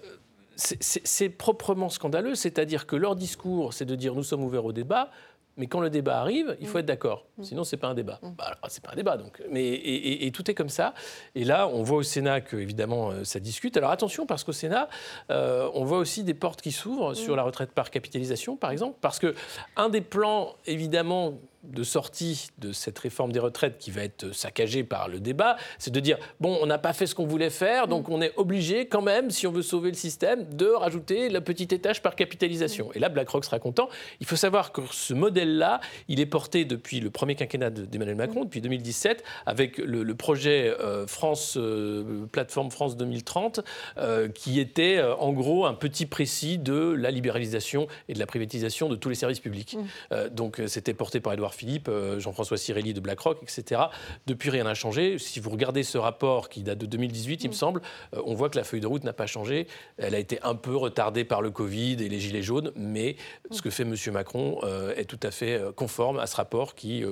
[0.56, 5.10] c'est- proprement scandaleux, c'est-à-dire que leur discours, c'est de dire nous sommes ouverts au débat.
[5.58, 7.26] Mais quand le débat arrive, il faut être d'accord.
[7.42, 8.20] Sinon, c'est pas un débat.
[8.24, 9.42] Bah, alors, c'est pas un débat, donc.
[9.52, 9.74] Mais et,
[10.24, 10.94] et- et tout est comme ça.
[11.36, 13.76] Et là, on voit au Sénat que évidemment ça discute.
[13.76, 14.88] Alors attention, parce qu'au Sénat,
[15.32, 19.00] euh, on voit aussi des portes qui s'ouvrent sur la retraite par capitalisation, par exemple,
[19.02, 19.36] parce que
[19.76, 24.84] un des plans évidemment de sortie de cette réforme des retraites qui va être saccagée
[24.84, 27.88] par le débat, c'est de dire bon, on n'a pas fait ce qu'on voulait faire,
[27.88, 31.42] donc on est obligé quand même, si on veut sauver le système, de rajouter le
[31.42, 32.92] petit étage par capitalisation.
[32.94, 33.90] Et là, BlackRock sera content.
[34.20, 38.46] Il faut savoir que ce modèle-là, il est porté depuis le premier quinquennat d'Emmanuel Macron,
[38.46, 43.62] depuis 2017, avec le, projet euh, France euh, plateforme France 2030,
[43.98, 48.90] euh, qui était en gros un petit précis de la libéralisation et de la privatisation
[48.90, 49.78] de tous les services publics.
[50.32, 53.82] donc c'était porté par Edouard Philippe, euh, Jean-François Cirelli de BlackRock, etc.
[54.28, 55.18] Depuis, rien n'a changé.
[55.20, 57.56] Si vous regardez ce rapport qui date de 2018, il me mm.
[57.56, 57.82] semble,
[58.14, 59.68] euh, on voit que la feuille de route n'a pas changé.
[59.98, 63.16] Elle a été un peu retardée par le Covid et les Gilets jaunes, mais
[63.52, 63.96] ce que fait M.
[64.12, 67.04] Macron euh, est tout à fait conforme à ce rapport qui,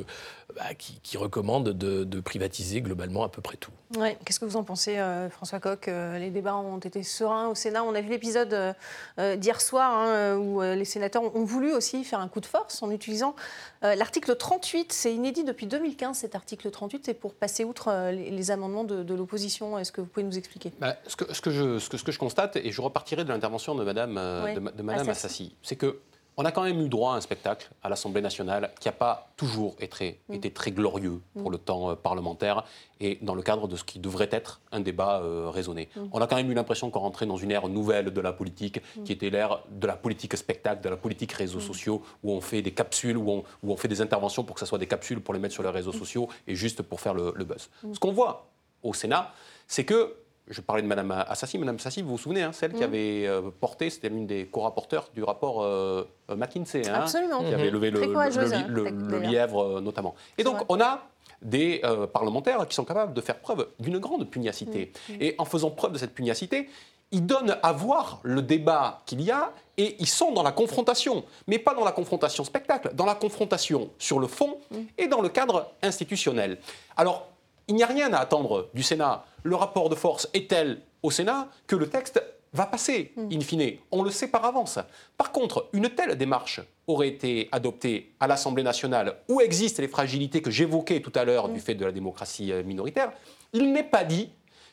[0.55, 3.71] bah, qui, recommande de, privatiser globalement à peu près tout.
[3.97, 4.17] Ouais.
[4.25, 4.97] Qu'est-ce que vous en pensez,
[5.31, 7.83] François Coq Les débats ont été sereins au Sénat.
[7.83, 8.75] On a vu l'épisode
[9.17, 12.91] d'hier soir hein, où les sénateurs ont voulu aussi faire un coup de force en
[12.91, 13.35] utilisant
[13.81, 18.51] l'article 38, c'est inédit depuis 2015, cet article 38, c'est pour passer outre euh, les,
[18.51, 19.77] amendements de, l'opposition.
[19.77, 20.71] Est-ce que vous pouvez nous expliquer?
[20.79, 23.75] Bah, ce, que, ce, que je, ce, que, je, constate, et je repartirai de l'intervention
[23.75, 25.99] de Mme, euh, de, Madame Assassi, c'est que
[26.37, 29.29] on a quand même eu droit à un spectacle à l'Assemblée nationale qui n'a pas
[29.35, 30.33] toujours été, mm.
[30.35, 31.51] été, très glorieux pour mm.
[31.51, 32.63] le temps euh, parlementaire
[32.99, 35.89] et dans le cadre de ce qui devrait être un débat euh, raisonné.
[35.95, 36.01] Mm.
[36.11, 38.81] On a quand même eu l'impression qu'on rentrait dans une ère nouvelle de la politique
[39.03, 42.61] qui était l'ère de la politique spectacle, de la politique réseaux sociaux, où on fait
[42.61, 45.21] des capsules, où on, où on, fait des interventions pour que ce soit des capsules
[45.21, 47.69] pour les mettre sur les réseaux sociaux et juste pour faire le, le buzz.
[47.93, 48.47] Ce qu'on voit
[48.83, 49.33] au Sénat,
[49.67, 50.15] c'est que
[50.49, 51.57] je parlais de Mme Assassi.
[51.57, 52.83] Mme Assassi, vous vous souvenez, hein, celle qui mm.
[52.83, 57.39] avait euh, porté, c'était l'une des co-rapporteurs du rapport euh, McKinsey, hein, Absolument.
[57.39, 60.15] qui avait levé le, le, lièvre euh, notamment.
[60.37, 61.03] Et donc, on a
[61.41, 61.81] des
[62.13, 64.91] parlementaires qui sont capables de faire preuve d'une grande pugnacité.
[65.09, 65.13] Mm.
[65.13, 65.17] Mm.
[65.21, 66.69] Et en faisant preuve de cette pugnacité,
[67.11, 71.23] ils donnent à voir le débat qu'il y a et ils sont dans la confrontation,
[71.45, 74.57] mais pas dans la confrontation spectacle, dans la confrontation sur le fond
[74.97, 76.57] et dans le cadre institutionnel.
[76.97, 77.27] Alors,
[77.67, 79.25] il n'y a rien à attendre du Sénat.
[79.43, 82.21] Le rapport de force est tel au Sénat que le texte
[82.53, 83.29] va passer, hmm.
[83.31, 83.77] in fine.
[83.91, 84.79] On le sait par avance.
[85.17, 90.41] Par contre, une telle démarche aurait été adoptée à l'Assemblée nationale, où existent les fragilités
[90.41, 91.53] que j'évoquais tout à l'heure hmm.
[91.53, 93.11] du fait de la démocratie euh, minoritaire.
[93.53, 94.29] Il n'est pas dit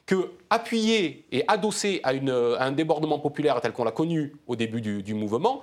[0.07, 5.15] que, appuyé et adossé à, un débordement populaire tel qu'on l'a connu au début du
[5.15, 5.63] mouvement,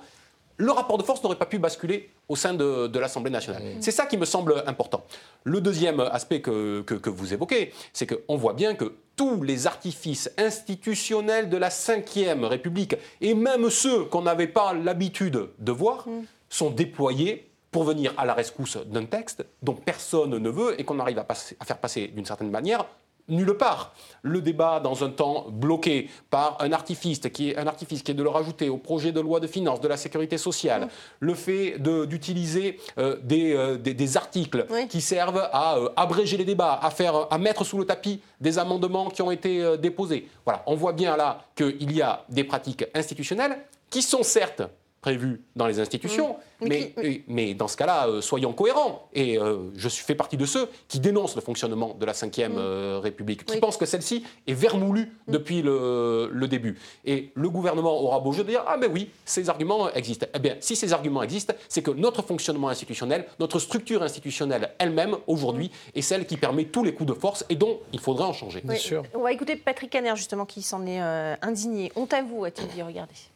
[0.56, 3.62] le rapport de force n'aurait pas pu basculer au sein de, l'Assemblée nationale.
[3.80, 5.04] C'est ça qui me semble important.
[5.44, 11.48] Le deuxième aspect que, vous évoquez, c'est qu'on voit bien que tous les artifices institutionnels
[11.48, 16.24] de la Ve République, et même ceux qu'on n'avait pas l'habitude de voir, mm.
[16.48, 21.00] sont déployés pour venir à la rescousse d'un texte dont personne ne veut et qu'on
[21.00, 22.86] arrive à faire passer d'une certaine manière
[23.28, 23.94] nulle part.
[24.22, 28.14] Le débat dans un temps bloqué par un artifice qui est, un artifice qui est
[28.14, 30.88] de le rajouter au projet de loi de finances de la sécurité sociale,
[31.20, 36.90] le fait d'utiliser euh, euh, des, articles qui servent à euh, abréger les débats, à,
[36.90, 40.28] faire, à mettre sous le tapis des amendements qui ont été déposés.
[40.44, 43.58] Voilà, on voit bien là qu'il y a des pratiques institutionnelles
[43.90, 44.62] qui sont certes
[45.02, 46.36] prévu dans les institutions.
[46.60, 46.66] Mmh.
[46.68, 49.08] Mais, mais, dans ce cas-là, euh, soyons cohérents.
[49.12, 52.54] Et euh, je fais partie de ceux qui dénoncent le fonctionnement de la Ve mmh.
[52.56, 55.32] euh, République, qui pensent que celle-ci est vermoulue mmh.
[55.32, 56.78] depuis le, le, début.
[57.04, 60.26] Et le gouvernement aura beau jeu de dire Ah, ben oui, ces arguments existent.
[60.34, 65.16] Eh bien, si ces arguments existent, c'est que notre fonctionnement institutionnel, notre structure institutionnelle elle-même,
[65.26, 68.32] aujourd'hui, est celle qui permet tous les coups de force et dont il faudrait en
[68.32, 68.60] changer.
[68.62, 69.02] Bien sûr.
[69.14, 71.00] On va écouter Patrick Caner, justement, qui s'en est
[71.42, 71.90] indigné.
[71.96, 72.82] Honte à vous, a-t-il dit.
[72.82, 73.31] Regardez.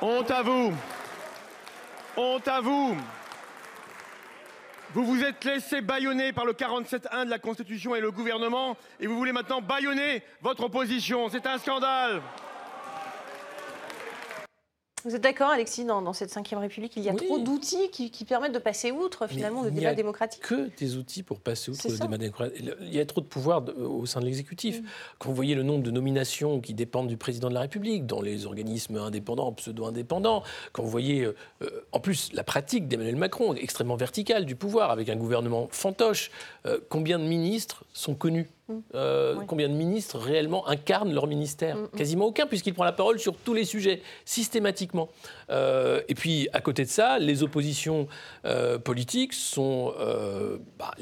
[0.00, 0.72] Honte à vous.
[2.16, 2.96] Honte à vous.
[4.94, 9.06] Vous vous êtes laissé bâillonner par le 47.1 de la Constitution et le gouvernement et
[9.06, 11.28] vous voulez maintenant bâillonner votre opposition.
[11.28, 12.22] C'est un scandale
[15.04, 18.52] vous êtes d'accord, Alexis, dans, cette Ve République, il y a trop d'outils qui, permettent
[18.52, 22.18] de passer outre finalement le débat démocratique que des outils pour passer outre le débat
[22.18, 22.64] démocratique.
[22.80, 24.80] Il y a trop de pouvoir au sein de l'exécutif.
[24.80, 24.84] Mm.
[25.18, 28.20] Quand vous voyez le nombre de nominations qui dépendent du président de la République, dans
[28.20, 33.54] les organismes indépendants, pseudo-indépendants, quand vous voyez euh, euh, en plus la pratique d'Emmanuel Macron,
[33.54, 36.30] extrêmement verticale du pouvoir, avec un gouvernement fantoche,
[36.66, 38.48] euh, combien de ministres sont connus?
[38.94, 41.88] Euh, combien de ministres réellement incarnent leur ministère mm, mm.
[41.96, 45.08] Quasiment aucun, puisqu'il prend la parole sur tous les sujets, systématiquement.
[45.50, 48.08] Euh, et puis, à côté de ça, les oppositions
[48.44, 49.94] euh, politiques sont
[50.78, 50.92] bah,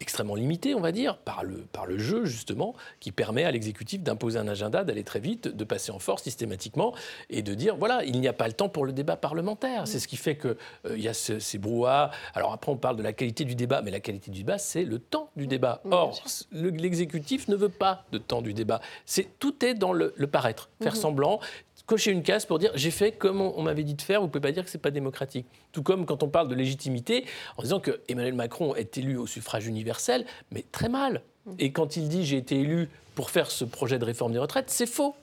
[0.00, 4.02] extrêmement limité, on va dire, par le, par le jeu, justement, qui permet à l'exécutif
[4.02, 6.94] d'imposer un agenda, d'aller très vite, de passer en force systématiquement
[7.30, 9.86] et de dire, voilà, il n'y a pas le temps pour le débat parlementaire.
[9.86, 10.56] C'est ce qui fait qu'il
[10.86, 12.10] euh, y a ces brouhahs.
[12.34, 14.84] Alors après, on parle de la qualité du débat, mais la qualité du débat, c'est
[14.84, 15.82] le temps du débat.
[15.90, 18.80] Or, l'exécutif ne veut pas de temps du débat.
[19.04, 21.40] C'est Tout est dans le, paraître, faire semblant
[21.88, 24.30] cocher une case pour dire j'ai fait comme on, m'avait dit de faire, vous ne
[24.30, 25.46] pouvez pas dire que ce n'est pas démocratique.
[25.72, 27.24] Tout comme quand on parle de légitimité,
[27.56, 31.22] en disant que Emmanuel Macron est élu au suffrage universel, mais très mal.
[31.46, 31.52] Mm.
[31.58, 34.70] Et quand il dit j'ai été élu pour faire ce projet de réforme des retraites,
[34.70, 35.16] c'est faux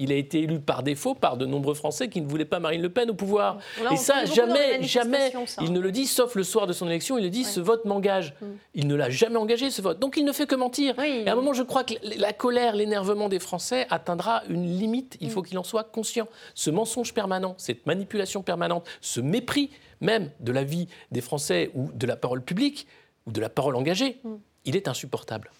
[0.00, 2.80] il a été élu par défaut par de nombreux Français qui ne voulaient pas Marine
[2.80, 3.58] Le Pen au pouvoir.
[3.92, 7.24] et ça, jamais, jamais, il ne le dit, sauf le soir de son élection, il
[7.24, 8.34] le dit, ce vote m'engage.
[8.40, 8.46] Mm.
[8.74, 9.98] Il ne l'a jamais engagé, ce vote.
[9.98, 10.98] Donc il ne fait que mentir.
[10.98, 15.18] Et à un moment, je crois que la colère, l'énervement des Français atteindra une limite.
[15.20, 15.30] Il mm.
[15.30, 16.26] faut qu'il en soit conscient.
[16.54, 19.70] Ce mensonge permanent, cette manipulation permanente, ce mépris
[20.00, 22.86] même de la vie des Français ou de la parole publique
[23.26, 24.34] ou de la parole engagée, mm.
[24.64, 25.50] il est insupportable.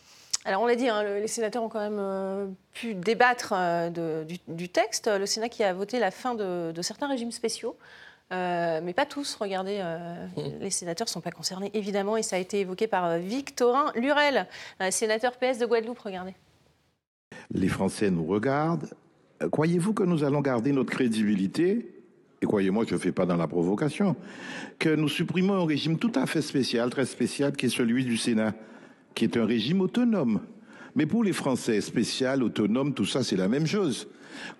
[0.51, 4.69] Alors on l'a dit, hein, les sénateurs ont quand même euh, pu débattre euh, du,
[4.69, 5.09] texte.
[5.09, 7.77] Le Sénat qui a voté la fin de, certains régimes spéciaux.
[8.33, 10.41] Euh, mais pas tous, regardez, mmh.
[10.61, 14.49] les sénateurs ne sont pas concernés, évidemment, et ça a été évoqué par Victorin Lurel,
[14.91, 16.35] sénateur PS de Guadeloupe, regardez.
[17.53, 18.91] Les Français nous regardent.
[19.53, 21.95] Croyez-vous que nous allons garder notre crédibilité?
[22.43, 24.17] Et croyez-moi, je ne fais pas dans la provocation,
[24.81, 28.17] que nous supprimons un régime tout à fait spécial, très spécial, qui est celui du
[28.17, 28.53] Sénat
[29.15, 30.41] qui est un régime autonome.
[30.95, 34.09] Mais pour les Français, spécial, autonome, tout ça, c'est la même chose.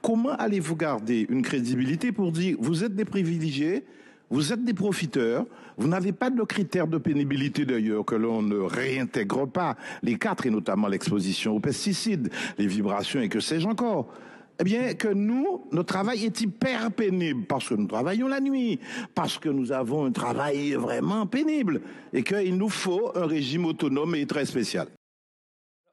[0.03, 3.85] Comment allez-vous garder une crédibilité pour dire vous êtes des privilégiés,
[4.31, 5.45] vous êtes des profiteurs,
[5.77, 10.47] vous n'avez pas de critères de pénibilité d'ailleurs que l'on ne réintègre pas, les quatre
[10.47, 14.13] et notamment l'exposition aux pesticides, les vibrations et que sais-je encore
[14.61, 18.79] eh bien, que nous, notre travail est hyper pénible parce que nous travaillons la nuit,
[19.15, 21.81] parce que nous avons un travail vraiment pénible
[22.13, 24.89] et qu'il nous faut un régime autonome et très spécial.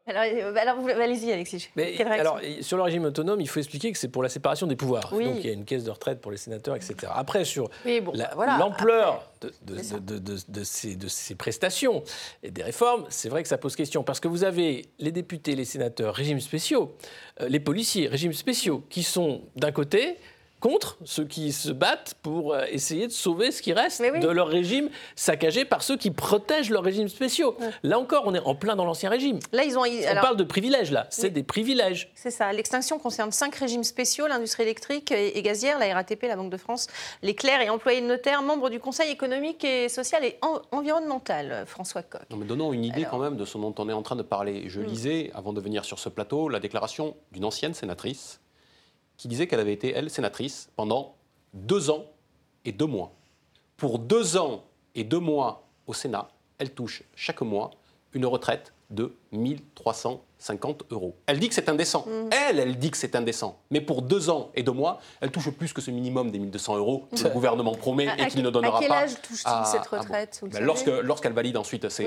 [0.08, 1.70] Alors, euh, allez-y, Alexis.
[2.10, 5.10] alors, sur le régime autonome, il faut expliquer que c'est pour la séparation des pouvoirs.
[5.12, 7.12] Donc, il y a une caisse de retraite pour les sénateurs, etc.
[7.14, 12.04] Après, sur l'ampleur de, ces, prestations
[12.42, 14.04] et des réformes, c'est vrai que ça pose question.
[14.04, 16.96] Parce que vous avez les députés, les sénateurs, régimes spéciaux,
[17.42, 20.18] euh, les policiers, régimes spéciaux, qui sont d'un côté
[20.60, 24.48] contre ceux qui se battent pour euh, essayer de sauver ce qui reste de leur
[24.48, 27.56] régime saccagé par ceux qui protègent leurs régimes spéciaux.
[27.84, 29.40] Là encore, on est en plein dans l'ancien régime.
[29.52, 29.84] Là, ils ont.
[29.84, 32.12] On parle de privilèges là, c'est des privilèges.
[32.16, 32.52] C'est ça.
[32.52, 36.88] L'extinction concerne cinq régimes spéciaux l'industrie électrique et gazière, la RATP, la Banque de France,
[37.22, 40.38] les clercs et employés de notaire, membres du Conseil économique et social et
[40.72, 41.66] environnemental.
[41.66, 42.22] François Coq.
[42.30, 44.24] Non, mais donnons une idée quand même de ce dont on est en train de
[44.24, 44.66] parler.
[44.68, 44.86] Je mm.
[44.86, 48.40] lisais, avant de venir sur ce plateau, la déclaration d'une ancienne sénatrice
[49.18, 51.16] qui disait qu'elle avait été, elle, sénatrice pendant
[51.54, 52.06] deux ans
[52.66, 53.12] et deux mois.
[53.76, 54.64] Pour deux ans
[54.96, 57.72] et deux mois au Sénat, elle touche chaque mois
[58.14, 59.14] une retraite de
[60.38, 61.16] 1350 euros.
[61.26, 62.06] Elle dit que c'est indécent.
[62.08, 62.30] Mm.
[62.32, 63.60] Elle, elle dit que c'est indécent.
[63.72, 66.78] Mais pour deux ans et deux mois, elle touche plus que ce minimum des 1200
[66.78, 68.86] euros que le gouvernement promet et qu'il ne donnera pas.
[68.86, 70.64] À quel âge touche-t-il cette retraite ben,
[71.04, 72.04] Lorsqu'elle valide ensuite, c'est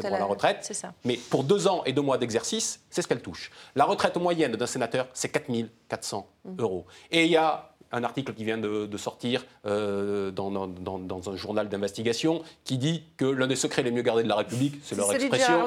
[0.00, 0.70] pour la retraite.
[1.04, 3.50] Mais pour deux ans et deux mois d'exercice, c'est ce qu'elle touche.
[3.74, 6.60] La retraite moyenne d'un sénateur, c'est 4400 mm.
[6.60, 6.86] euros.
[7.10, 11.68] Et il y a un article qui vient de, sortir euh, dans, dans, un journal
[11.68, 15.12] d'investigation qui dit que l'un des secrets les mieux gardés de la République, c'est leur
[15.12, 15.64] expression,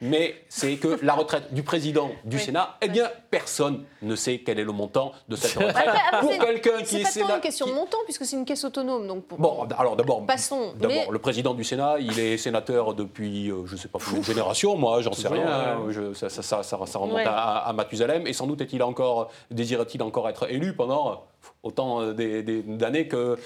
[0.00, 4.58] mais c'est que la retraite du président du Sénat, eh bien, personne ne sait quel
[4.58, 5.88] est le montant de cette retraite.
[6.20, 9.06] pour quelqu'un qui est, C'est pas une question de montant, puisque c'est une caisse autonome.
[9.06, 10.74] Donc Bon, alors d'abord, passons.
[10.78, 14.24] D'abord, le président du Sénat, il est sénateur depuis, euh, je ne sais pas, une
[14.24, 15.78] génération, moi, j'en sais rien.
[16.14, 20.50] ça, ça, ça, remonte à, à Mathusalem, et sans doute est-il encore, désirait-il encore être
[20.50, 21.24] élu pendant
[21.62, 23.38] autant euh, d'années que,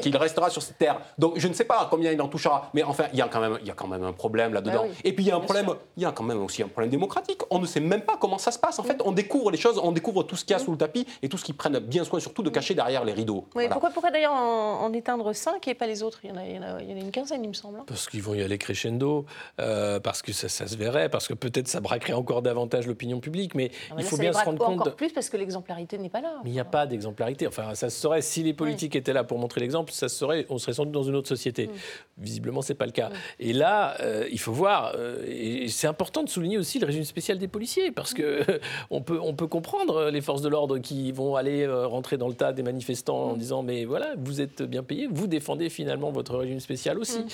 [0.00, 1.00] qu'il restera sur cette terre.
[1.18, 3.40] Donc je ne sais pas combien il en touchera, mais enfin il y a quand
[3.40, 4.84] même, il y a quand même un problème là-dedans.
[4.84, 6.68] Bah Et puis il y a un problème, il y a quand même aussi un
[6.68, 7.40] problème démocratique.
[7.50, 8.78] On ne sait même pas comment ça se passe.
[8.78, 10.78] En fait, on découvre les choses, on découvre tout ce qu'il y a sous le
[10.78, 13.46] tapis et tout ce qu'ils prennent bien soin, surtout de cacher derrière les rideaux.
[13.52, 16.20] Pourquoi, pourquoi d'ailleurs en, éteindre cinq et pas les autres?
[16.24, 17.78] Il y, en a, il, y en a, une quinzaine, il me semble.
[17.78, 17.84] Hein.
[17.86, 19.24] Parce qu'ils vont y aller crescendo,
[19.60, 23.54] euh, parce que ça, se verrait, parce que peut-être ça braquerait encore davantage l'opinion publique,
[23.54, 24.80] mais, il faut bien se rendre compte.
[24.80, 26.40] Encore plus parce que l'exemplarité n'est pas là.
[26.44, 27.33] Mais il n'y a pas d'exemplarité.
[27.46, 30.58] Enfin, ça se serait si les politiques étaient là pour montrer l'exemple, ça serait, on
[30.58, 31.64] serait sans doute dans une autre société.
[31.64, 33.10] Visiblement, Visiblement, c'est pas le cas.
[33.38, 37.04] Et là, euh, il faut voir, euh, et c'est important de souligner aussi le régime
[37.04, 38.42] spécial des policiers, parce que
[38.90, 42.28] on peut, on peut comprendre les forces de l'ordre qui vont aller euh, rentrer dans
[42.28, 46.10] le tas des manifestants en disant, mais voilà, vous êtes bien payés, vous défendez finalement
[46.10, 47.24] votre régime spécial aussi.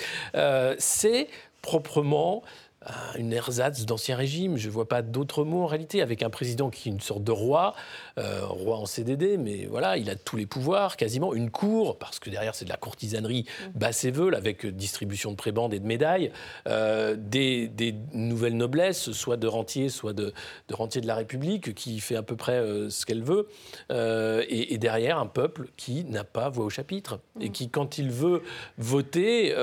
[0.78, 1.28] c'est
[1.62, 2.42] proprement
[3.18, 4.56] une ersatz d'ancien régime.
[4.56, 7.22] Je ne vois pas d'autres mots en réalité, avec un président qui est une sorte
[7.22, 7.74] de roi,
[8.18, 12.18] euh, roi en CDD, mais voilà, il a tous les pouvoirs, quasiment une cour, parce
[12.18, 13.78] que derrière c'est de la courtisanerie mmh.
[13.78, 16.32] basse et veule, avec distribution de prébendes et de médailles,
[16.68, 17.70] euh, des,
[18.14, 20.32] nouvelles noblesses, soit de rentiers, soit de,
[20.68, 23.48] de rentiers de la République, qui fait à peu près euh, ce qu'elle veut,
[23.90, 27.52] et, derrière un peuple qui n'a pas voix au chapitre, et mmh.
[27.52, 28.42] qui, quand il veut
[28.78, 29.54] voter,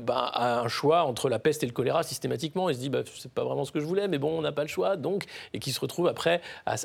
[0.00, 3.02] ben, a un choix entre la peste et le choléra systématiquement, et se dit, bah,
[3.16, 5.24] c'est pas vraiment ce que je voulais, mais bon, on n'a pas le choix, donc,
[5.52, 6.76] et qui se retrouve après à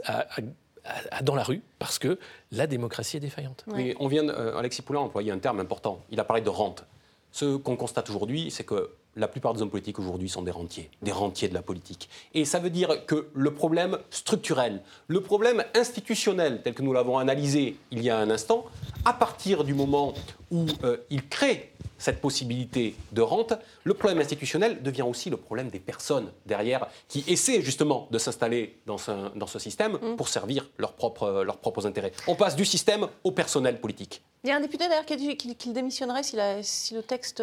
[1.22, 2.20] dans la rue parce que
[2.52, 3.66] la démocratie est défaillante.
[3.74, 6.02] Mais on vient, euh, Alexis Poulain a employé un terme important.
[6.10, 6.86] Il a parlé de rente.
[7.32, 10.90] Ce qu'on constate aujourd'hui, c'est que la plupart des hommes politiques aujourd'hui sont des rentiers,
[11.02, 12.10] des rentiers de la politique.
[12.34, 17.18] Et ça veut dire que le problème structurel, le problème institutionnel, tel que nous l'avons
[17.18, 18.66] analysé il y a un instant,
[19.06, 20.14] à partir du moment
[20.52, 23.54] où euh, il crée cette possibilité de rente,
[23.84, 28.78] le problème institutionnel devient aussi le problème des personnes derrière qui essaient justement de s'installer
[28.86, 30.16] dans ce, dans ce système Mm.
[30.16, 32.14] pour servir leurs propres, leurs propres intérêts.
[32.28, 34.22] On passe du système au personnel politique.
[34.46, 36.94] Il y a un député d'ailleurs qui a dit qu'il qu'il démissionnerait si, la- si
[36.94, 37.42] le texte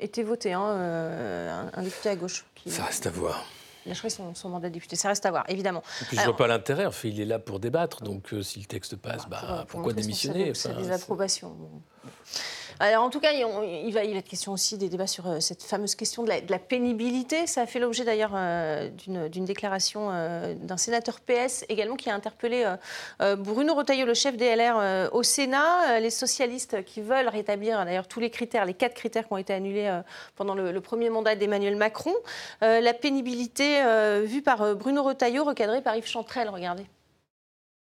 [0.00, 2.44] était voté, hein, euh, un, un député à gauche.
[2.54, 3.44] Qui, Ça reste à voir.
[3.86, 4.94] Il lâcherait son, son mandat de député.
[4.96, 5.82] Ça reste à voir, évidemment.
[6.02, 6.84] Et puis je Alors, vois pas l'intérêt.
[6.84, 8.02] Enfin, il est là pour débattre.
[8.02, 11.50] Donc euh, si le texte passe, bah, pour pourquoi démissionner Enfin, C'est des approbations.
[11.50, 11.70] Bon.
[12.82, 15.40] Alors, en tout cas, il va, il va être question aussi des débats sur euh,
[15.40, 17.46] cette fameuse question de la, pénibilité.
[17.46, 22.14] Ça a fait l'objet d'ailleurs euh, d'une déclaration euh, d'un sénateur PS également qui a
[22.14, 22.64] interpellé
[23.38, 26.00] Bruno Retailleau, le chef des LR au Sénat.
[26.00, 29.52] Les socialistes qui veulent rétablir d'ailleurs tous les critères, les quatre critères qui ont été
[29.52, 30.00] annulés
[30.36, 32.14] pendant le, premier mandat d'Emmanuel Macron.
[32.60, 33.82] La pénibilité
[34.24, 36.48] vue par Bruno Retailleau, recadrée par Yves Chantrel.
[36.48, 36.84] Regardez.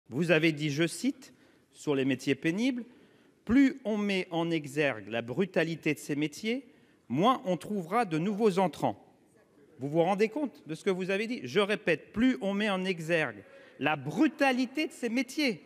[0.09, 1.33] Vous avez dit, je cite,
[1.73, 2.85] sur les métiers pénibles,
[3.45, 6.67] plus on met en exergue la brutalité de ces métiers,
[7.09, 9.01] moins on trouvera de nouveaux entrants.
[9.79, 11.41] Vous vous rendez compte de ce que vous avez dit?
[11.45, 13.43] Je répète, plus on met en exergue
[13.81, 15.63] la brutalité de ces métiers,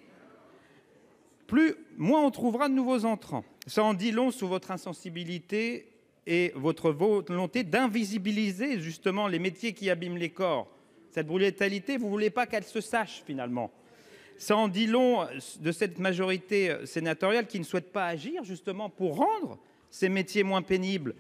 [1.47, 3.45] plus moins on trouvera de nouveaux entrants.
[3.67, 5.89] Ça en dit long sur votre insensibilité
[6.27, 10.71] et votre volonté d'invisibiliser justement les métiers qui abîment les corps.
[11.11, 13.71] Cette brutalité, vous ne voulez pas qu'elle se sache finalement.
[14.39, 15.27] Ça en dit long
[15.61, 19.59] de cette majorité sénatoriale qui ne souhaite pas agir justement pour rendre
[19.91, 21.15] ces métiers moins pénibles.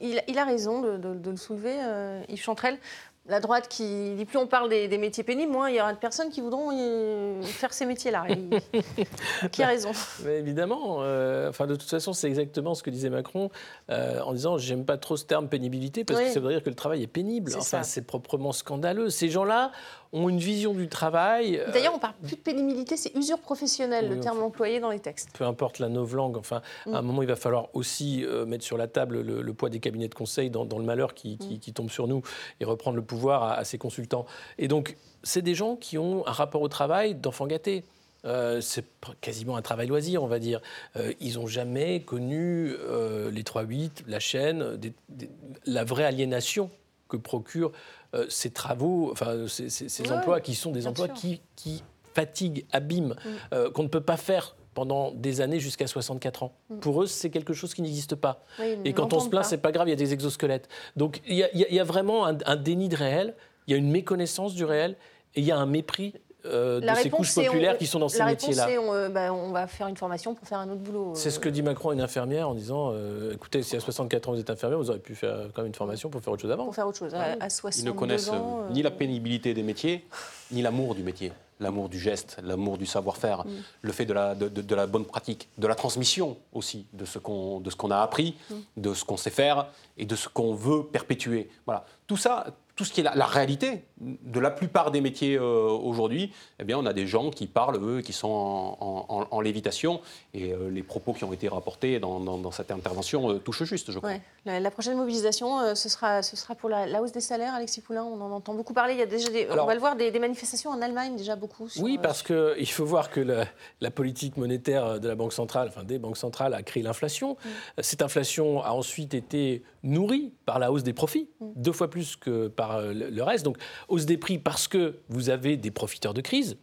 [0.00, 2.78] Il, il a raison de, de- de le soulever, euh, Yves Chantrel.
[3.26, 5.92] La droite qui dit plus on parle des, des métiers pénibles, moins il y aura
[5.92, 8.26] de personnes qui voudront euh, faire ces métiers-là.
[9.52, 9.92] Qui a raison
[10.24, 13.50] Mais évidemment, euh, enfin de toute façon, c'est exactement ce que disait Macron
[13.90, 16.26] euh, en disant j'aime pas trop ce terme pénibilité parce Oui.
[16.26, 17.52] que ça veut dire que le travail est pénible.
[17.56, 19.08] Enfin, c'est proprement scandaleux.
[19.08, 19.70] Ces gens-là
[20.12, 21.56] ont une vision du travail.
[21.58, 24.90] euh, D'ailleurs, on parle plus de pénibilité, c'est usure professionnelle, Oui, le terme employé dans
[24.90, 25.30] les textes.
[25.36, 27.06] peu importe la novlangue, enfin, à un Mm.
[27.06, 30.08] moment, il va falloir aussi euh, mettre sur la table le, le poids des cabinets
[30.08, 31.58] de conseil dans, dans le malheur qui, Mm.
[31.58, 32.20] qui- tombe sur nous
[32.60, 34.26] et reprendre le pouvoir à, à ces consultants.
[34.58, 37.84] Et donc, c'est des gens qui ont un rapport au travail d'enfants gâtés.
[38.26, 38.84] Euh, c'est
[39.20, 40.60] quasiment un travail loisir, on va dire.
[40.96, 45.30] Euh, ils n'ont jamais connu euh, les 3-8, la chaîne, des- des-
[45.66, 46.70] la vraie aliénation
[47.12, 47.72] que procurent
[48.14, 51.14] euh, ces travaux, enfin ces, ces- ces Ouais, emplois qui sont des emplois sûr.
[51.14, 51.82] qui, qui
[52.14, 53.14] fatiguent, abîment,
[53.54, 56.52] euh, qu'on ne peut pas faire pendant des années jusqu'à 64 ans.
[56.70, 56.78] Mm.
[56.78, 58.44] Pour eux, c'est quelque chose qui n'existe pas.
[58.58, 60.68] Oui, Et quand on se plaint, c'est pas grave, il y a des exosquelettes.
[60.96, 63.34] Donc y y il y a vraiment un, un déni de réel,
[63.66, 64.96] il y a une méconnaissance du réel,
[65.34, 68.08] et il y a un mépris euh, de ces couches populaires on- qui sont dans
[68.08, 68.66] ces la réponse, métiers-là.
[68.68, 71.12] c'est on, euh, bah, on va faire une formation pour faire un autre boulot.
[71.14, 74.28] C'est ce que dit Macron à une infirmière en disant euh, écoutez, si à 64
[74.28, 76.42] ans vous êtes infirmière, vous aurez pu faire quand même une formation pour faire autre
[76.42, 76.64] chose avant.
[76.64, 77.14] Pour faire autre chose.
[77.14, 78.62] À, à Ils 62 ne connaissent euh, ans.
[78.68, 80.04] euh, ni la pénibilité des métiers,
[80.50, 83.50] ni l'amour du métier, l'amour du geste, l'amour du savoir-faire, Mm.
[83.82, 87.04] le fait de la, de, de- de la bonne pratique, de la transmission aussi, de
[87.04, 88.54] ce qu'on de ce qu'on a appris, Mm.
[88.78, 89.66] de ce qu'on sait faire
[89.96, 91.48] et de ce qu'on veut perpétuer.
[91.66, 91.84] Voilà.
[92.08, 95.68] Tout ça, tout ce qui est la, la réalité de la plupart des métiers euh,
[95.68, 99.26] aujourd'hui, eh bien, on a des gens qui parlent, eux, qui sont en, en- en-
[99.30, 100.00] en lévitation.
[100.34, 103.64] Et euh, les propos qui ont été rapportés dans, dans- dans cette intervention euh, touchent
[103.64, 104.10] juste, je crois.
[104.10, 104.20] Ouais.
[104.44, 107.54] La, la prochaine mobilisation, euh, ce, sera, ce sera pour la, la hausse des salaires,
[107.54, 108.02] Alexis Poulain.
[108.04, 108.94] On en entend beaucoup parler.
[108.94, 111.36] Il y a déjà des, on va le voir, des, des manifestations en Allemagne, déjà
[111.36, 111.68] beaucoup.
[111.68, 113.44] sur, Oui, euh, parce qu'il faut voir que la,
[113.80, 117.36] la politique monétaire de la Banque centrale, enfin des banques centrales, a créé l'inflation.
[117.78, 122.48] Cette inflation a ensuite été nourrie par la hausse des profits, deux fois plus que
[122.48, 123.44] par le le reste.
[123.44, 123.58] Donc,
[123.92, 126.56] hausse des prix parce que vous avez des profiteurs de crise.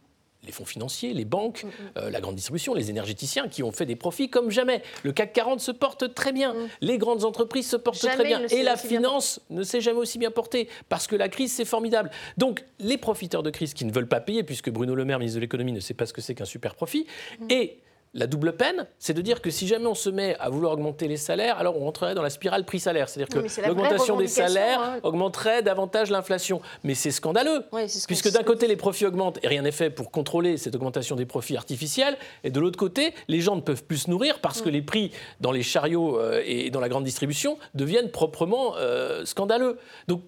[0.46, 1.66] Les fonds financiers, les banques,
[1.98, 4.82] euh, la grande distribution, les énergéticiens qui ont fait des profits comme jamais.
[5.02, 6.54] Le CAC 40 se porte très bien.
[6.80, 8.46] Les grandes entreprises se portent Jamais très bien.
[8.48, 11.66] Et la bien finance ne s'est jamais aussi bien portée parce que la crise, c'est
[11.66, 12.10] formidable.
[12.38, 15.36] Donc, les profiteurs de crise qui ne veulent pas payer, puisque Bruno Le Maire, ministre
[15.36, 17.06] de l'économie, ne sait pas ce que c'est qu'un super profit,
[17.38, 17.46] Mm.
[17.50, 17.78] et
[18.12, 21.06] la double peine, c'est de dire que si jamais on se met à vouloir augmenter
[21.06, 23.08] les salaires, alors on rentrerait dans la spirale prix-salaire.
[23.08, 25.00] C'est-à-dire que l'augmentation des salaires hein.
[25.04, 26.60] augmenterait davantage l'inflation.
[26.82, 29.90] Mais c'est scandaleux, Ouais, ce puisque d'un côté les profits augmentent et rien n'est fait
[29.90, 33.84] pour contrôler cette augmentation des profits artificiels, et de l'autre côté, les gens ne peuvent
[33.84, 34.72] plus se nourrir parce que Mm.
[34.72, 39.78] les prix dans les chariots euh, et dans la grande distribution deviennent proprement euh, scandaleux.
[40.08, 40.22] Donc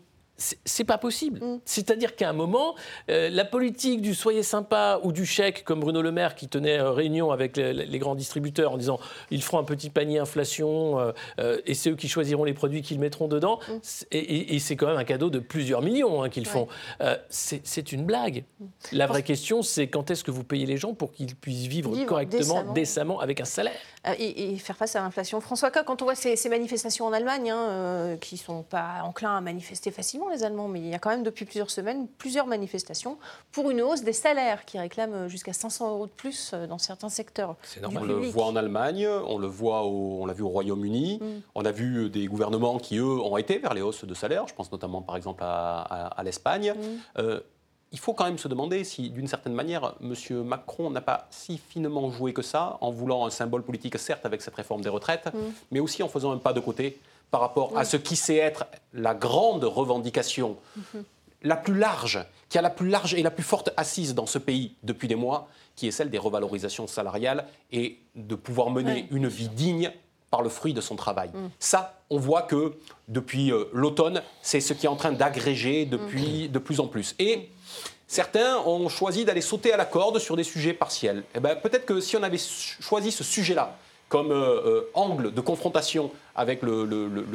[0.65, 1.41] c'est pas possible.
[1.65, 2.75] C'est-à-dire qu'à un moment,
[3.11, 6.79] euh, la politique du soyez sympa ou du chèque, comme Bruno Le Maire qui tenait
[6.79, 8.99] euh, réunion avec les, grands distributeurs en disant
[9.31, 10.99] ils feront un petit panier inflation
[11.39, 13.61] euh, et c'est eux qui choisiront les produits qu'ils mettront dedans,
[14.11, 16.69] et, c'est quand même un cadeau de plusieurs millions hein, qu'ils font.
[17.29, 18.45] c'est une blague.
[18.93, 21.97] La vraie question, c'est quand est-ce que vous payez les gens pour qu'ils puissent vivre,
[22.07, 23.21] correctement, décemment.
[23.21, 23.73] avec un salaire?
[24.19, 25.41] Et, faire face à l'inflation.
[25.41, 29.37] François Coq, quand on voit ces, manifestations en Allemagne, hein, qui ne sont pas enclins
[29.37, 32.47] à manifester facilement, les Allemands, mais il y a quand même depuis plusieurs semaines plusieurs
[32.47, 33.19] manifestations
[33.53, 37.09] pour une hausse des salaires qui réclament jusqu'à 500 euros de plus euh, dans certains
[37.09, 37.57] secteurs.
[37.83, 41.27] On le voit en Allemagne, on le voit, on l'a vu au Royaume-Uni, mm.
[41.55, 44.47] on a vu des gouvernements qui eux ont été vers les hausses de salaires.
[44.49, 46.75] Je pense notamment par exemple à, l'Espagne.
[46.77, 47.21] Mm.
[47.21, 47.41] Euh,
[47.93, 50.43] il faut quand même se demander si, d'une certaine manière, M.
[50.45, 54.41] Macron n'a pas si finement joué que ça, en voulant un symbole politique, certes avec
[54.41, 55.39] cette réforme des retraites, mm.
[55.73, 56.99] mais aussi en faisant un pas de côté
[57.33, 61.03] par rapport à ce qui sait être la grande revendication, mhm.
[61.43, 64.39] la plus large, qui a la plus large et la plus forte assise dans ce
[64.39, 69.29] pays depuis des mois, qui est celle des revalorisations salariales et de pouvoir mener une
[69.29, 69.91] vie digne
[70.31, 71.31] par le fruit de son travail.
[71.31, 71.49] Mm.
[71.59, 72.75] Ça, on voit que
[73.09, 76.53] depuis euh, l'automne, c'est ce qui est en train d'agréger depuis mm.
[76.53, 77.15] de plus en plus.
[77.19, 77.49] Et
[78.07, 81.21] certains ont choisi d'aller sauter à la corde sur des sujets partiels.
[81.21, 82.41] Et eh ben, peut-être que si on avait
[82.81, 83.79] choisi ce sujet-là
[84.13, 86.85] comme euh, euh, angle de confrontation avec le,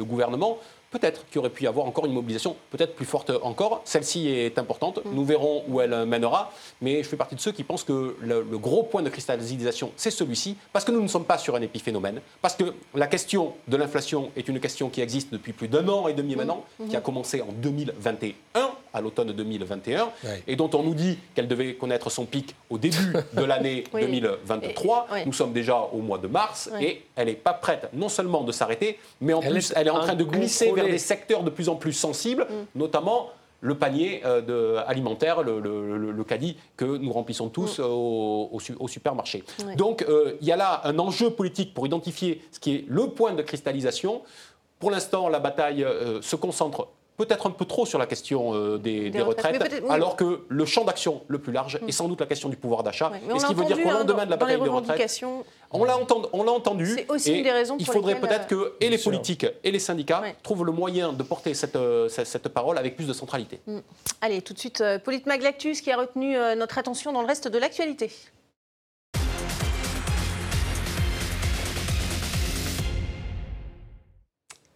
[0.04, 0.58] gouvernement,
[0.92, 3.82] peut-être qu'il aurait pu y avoir encore une mobilisation peut-être plus forte encore.
[3.84, 5.04] Celle-ci est importante.
[5.04, 5.10] Mm.
[5.12, 6.52] Nous verrons où elle mènera.
[6.80, 10.12] Mais je fais partie de ceux qui pensent que le, gros point de cristallisation, c'est
[10.12, 13.76] celui-ci, parce que nous ne sommes pas sur un épiphénomène, parce que la question de
[13.76, 16.38] l'inflation est une question qui existe depuis plus d'un an et demi mm.
[16.38, 17.02] maintenant, qui a mm-hmm.
[17.02, 20.10] commencé en 2021 à l'automne 2021,
[20.46, 25.08] et dont on nous dit qu'elle devait connaître son pic au début de l'année 2023.
[25.26, 28.52] Nous sommes déjà au mois de mars, et elle n'est pas prête non seulement de
[28.52, 31.68] s'arrêter, mais en plus, elle est en train de glisser vers des secteurs de plus
[31.68, 32.78] en plus sensibles, mm.
[32.78, 33.30] notamment
[33.60, 37.84] le panier euh, de, alimentaire, le, caddie que nous remplissons tous mm.
[37.84, 39.44] au, supermarché.
[39.76, 43.08] Donc euh, il y a là un enjeu politique pour identifier ce qui est le
[43.08, 44.22] point de cristallisation.
[44.78, 48.78] Pour l'instant, la bataille euh, se concentre peut-être un peu trop sur la question euh,
[48.78, 52.48] des, retraites, alors que le champ d'action le plus large est sans doute la question
[52.48, 53.10] du pouvoir d'achat.
[53.34, 55.24] Et ce qui veut dire qu'au lendemain de la bataille des retraites,
[55.70, 56.28] on l'a entendu.
[56.32, 56.86] On l'a entendu.
[56.96, 60.22] C'est aussi une des raisons Il faudrait peut-être que et les politiques et les syndicats
[60.42, 63.60] trouvent le moyen de porter cette, euh, cette, parole avec plus de centralité.
[63.66, 63.78] Mm.
[64.22, 67.48] Allez, tout de suite, euh, Politmag Lactus qui a retenu notre attention dans le reste
[67.48, 68.10] de l'actualité.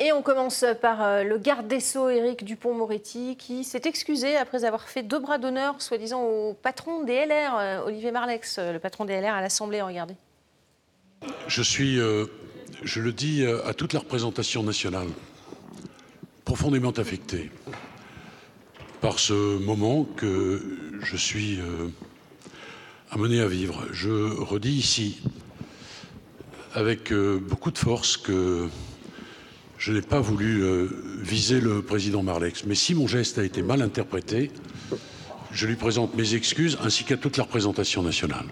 [0.04, 4.64] Et on commence par euh, le garde des Sceaux, Éric Dupont-Moretti, qui s'est excusé après
[4.64, 8.80] avoir fait deux bras d'honneur, soi-disant, au patron des LR, euh, Olivier Marlex, euh, le
[8.80, 9.80] patron des LR à l'Assemblée.
[9.80, 10.16] Regardez.
[11.46, 12.00] Je suis,
[12.82, 15.06] je le dis à toute la représentation nationale,
[16.44, 17.52] profondément affecté
[19.00, 21.60] par ce moment que je suis
[23.12, 23.84] amené à vivre.
[23.92, 25.22] Je redis ici,
[26.74, 28.68] avec beaucoup de force, que
[29.82, 30.88] je n'ai pas voulu euh,
[31.22, 32.64] viser le président Marlex.
[32.66, 34.52] Mais si mon geste a été mal interprété,
[35.50, 38.44] je lui présente mes excuses ainsi qu'à toute la représentation nationale.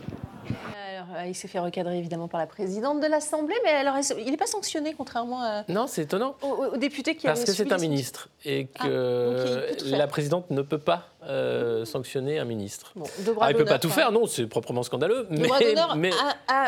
[1.15, 4.37] Euh, il s'est fait recadrer évidemment par la présidente de l'Assemblée, mais alors il n'est
[4.37, 6.35] pas sanctionné contrairement à, non, c'est étonant.
[6.43, 10.79] Au, député qui Parce que c'est un ministre et ah, que la présidente ne peut
[10.79, 12.93] pas euh, sanctionner un ministre.
[12.97, 13.07] Bon,
[13.41, 15.29] ah, il ne peut pas tout faire, non, c'est proprement scandaleux.
[15.31, 15.49] mais,
[15.97, 16.11] mais...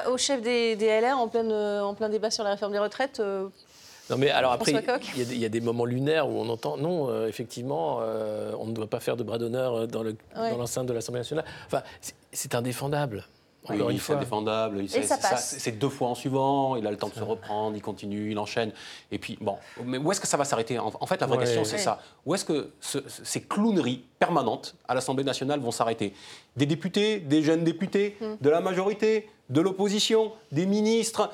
[0.08, 3.20] au chef des, LR en plein, en plein débat sur la réforme des retraites.
[4.10, 4.72] Non, mais alors après,
[5.16, 8.72] il y, a des moments lunaires où on entend non, euh, effectivement, euh, on ne
[8.72, 10.02] doit pas faire de bras d'honneur euh, dans
[10.56, 11.44] l'enceinte de l'Assemblée nationale.
[11.66, 11.82] Enfin,
[12.32, 13.24] c'est indéfendable.
[13.64, 14.16] Encore une fois.
[14.16, 14.84] C'est indéfendable.
[14.88, 16.74] C'est deux fois en suivant.
[16.74, 17.76] Il a le temps de se reprendre.
[17.76, 18.72] Il continue, il enchaîne.
[19.12, 21.64] Et puis, bon, mais où est-ce que ça va s'arrêter en, fait, la vraie question,
[21.64, 22.00] c'est ça.
[22.26, 26.12] Où est-ce que ces clowneries permanentes à l'Assemblée nationale vont s'arrêter?
[26.56, 28.34] Des députés, des jeunes députés, hmm.
[28.40, 31.30] de la majorité, de l'opposition, des ministres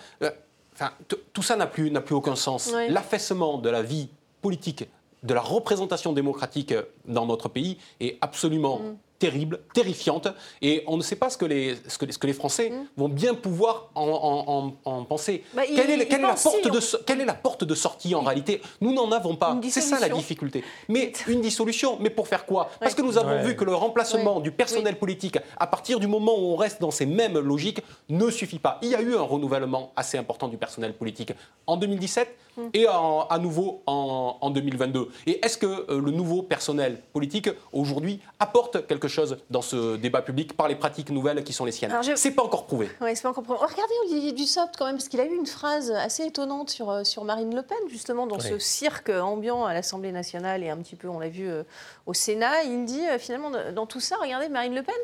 [1.32, 2.72] tout ça n'a plus, plus aucun sens.
[2.88, 4.08] L'affaissement de la vie
[4.42, 4.88] politique,
[5.22, 6.74] de la représentation démocratique
[7.06, 10.28] dans notre pays est absolument mm terrible, terrifiante,
[10.62, 12.88] et on ne sait pas ce que les, ce que, ce que les Français mmh.
[12.96, 14.72] vont bien pouvoir en,
[15.08, 15.44] penser.
[15.54, 18.22] Bah, quelle, est, quelle, est la porte de, quelle est la porte de sortie en
[18.22, 18.62] réalité?
[18.80, 19.58] Nous n'en avons pas.
[19.68, 20.64] C'est ça la difficulté.
[20.88, 22.70] Mais une dissolution, mais pour faire quoi?
[22.80, 26.34] Parce que nous avons vu que le remplacement du personnel politique, à partir du moment
[26.38, 28.78] où on reste dans ces mêmes logiques, ne suffit pas.
[28.82, 31.32] Il y a eu un renouvellement assez important du personnel politique
[31.66, 32.62] en 2017 mmh.
[32.74, 35.08] et à nouveau en, en 2022.
[35.26, 39.96] Et est-ce que euh, le nouveau personnel politique aujourd'hui apporte quelque quelque chose dans ce
[39.96, 41.92] débat public par les pratiques nouvelles qui sont les siennes.
[42.14, 42.90] C'est pas encore prouvé.
[43.00, 43.58] Ouais, c'est pas encore prouvé.
[43.62, 46.90] Oh, regardez Olivier Dussopt quand même, parce qu'il a eu une phrase assez étonnante sur,
[46.90, 50.76] euh, sur Marine Le Pen, justement, dans ce cirque ambiant à l'Assemblée nationale et un
[50.76, 51.62] petit peu, on l'a vu, euh,
[52.06, 52.64] au Sénat.
[52.64, 54.94] Il dit euh, finalement, dans tout ça, regardez, Marine Le Pen,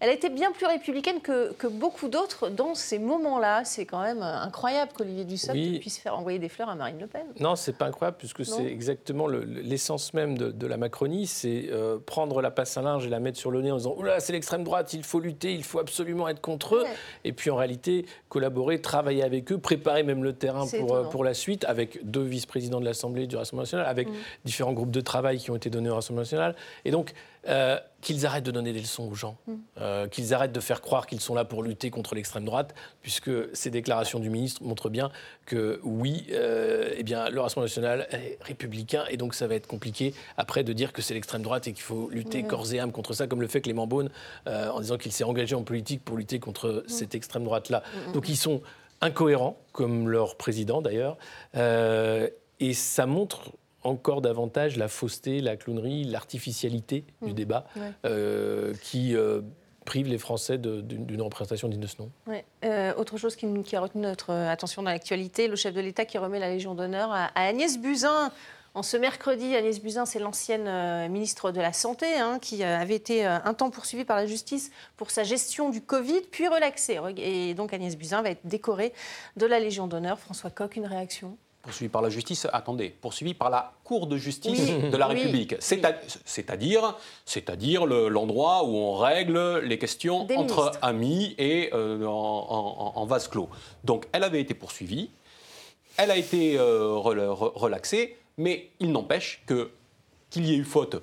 [0.00, 3.64] elle a été bien plus républicaine que, que beaucoup d'autres dans ces moments-là.
[3.64, 7.26] C'est quand même incroyable qu'Olivier Dussopt puisse faire envoyer des fleurs à Marine Le Pen.
[7.38, 11.98] Non, c'est pas incroyable, puisque c'est exactement l'essence même de, de, la Macronie, c'est euh,
[11.98, 14.32] prendre la passe à linge et la mettre sur le nez en disant «Oula, c'est
[14.32, 16.84] l'extrême droite, il faut lutter, il faut absolument être contre eux
[17.24, 21.24] Et puis en réalité, collaborer, travailler avec eux, préparer même le terrain pour, euh, pour
[21.24, 24.14] la suite, avec deux vice-présidents de l'Assemblée du Rassemblement national, avec mm.
[24.46, 26.56] différents groupes de travail qui ont été donnés au Rassemblement national.
[26.84, 27.12] Et donc,
[27.48, 29.54] euh, qu'ils arrêtent de donner des leçons aux gens, mm.
[29.80, 33.30] euh, qu'ils arrêtent de faire croire qu'ils sont là pour lutter contre l'extrême droite, puisque
[33.54, 35.10] ces déclarations du ministre montrent bien
[35.46, 39.66] que oui, euh, eh bien, le Rassemblement national est républicain, et donc ça va être
[39.66, 42.92] compliqué après de dire que c'est l'extrême droite et qu'il faut lutter corps et âme
[42.92, 44.10] contre ça, comme le fait Clément Beaune
[44.46, 46.88] en disant qu'il s'est engagé en politique pour lutter contre mm.
[46.88, 47.82] cette extrême droite-là.
[48.08, 48.62] Mm, donc ils sont
[49.00, 51.16] incohérents, comme leur président d'ailleurs,
[51.54, 57.34] et ça montre encore davantage la fausseté, la clownerie, l'artificialité du mmh.
[57.34, 57.66] débat
[58.04, 59.40] euh, qui euh,
[59.84, 62.10] prive les Français d'une représentation digne de ce nom.
[62.64, 66.04] Euh, autre chose qui, qui, a retenu notre attention dans l'actualité, le chef de l'État
[66.04, 68.30] qui remet la Légion d'honneur à, Agnès Buzyn.
[68.72, 73.24] En ce mercredi, Agnès Buzyn, c'est l'ancienne ministre de la Santé, hein, qui avait été
[73.24, 77.00] un temps poursuivie par la justice pour sa gestion du Covid, puis relaxée.
[77.16, 78.92] Et donc Agnès Buzyn va être décorée
[79.36, 80.20] de la Légion d'honneur.
[80.20, 81.36] François Coq, une réaction?
[81.62, 86.96] Poursuivi par la justice, attendez, poursuivi par la Cour de justice de la République, c'est-à-dire
[87.24, 93.48] c'est-à-dire l'endroit où on règle les questions entre amis et euh, en, vase clos.
[93.84, 95.10] Donc elle avait été poursuivie,
[95.96, 99.70] elle a été euh, relaxée, mais il n'empêche que
[100.30, 101.02] qu'il y ait eu faute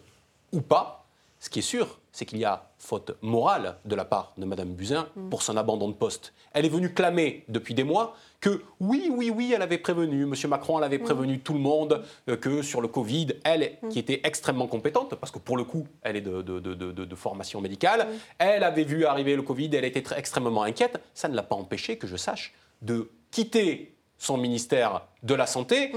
[0.54, 1.06] ou pas,
[1.40, 4.74] ce qui est sûr, c'est qu'il y a faute morale de la part de Mme
[4.74, 5.30] Buzyn mm.
[5.30, 6.34] pour son abandon de poste.
[6.54, 10.34] Elle est venue clamer depuis des mois que oui, oui, oui, elle avait prévenu, M.
[10.48, 11.04] Macron, elle avait mm.
[11.04, 13.90] prévenu tout le monde euh, que sur le Covid, elle, mm.
[13.90, 18.08] qui était extrêmement compétente, parce que pour le coup, elle est de, de, formation médicale,
[18.38, 21.02] elle avait vu arriver le Covid, elle était très, extrêmement inquiète.
[21.16, 22.54] Ça ne l'a pas empêché, que je sache,
[22.84, 25.92] de quitter son ministère de la Santé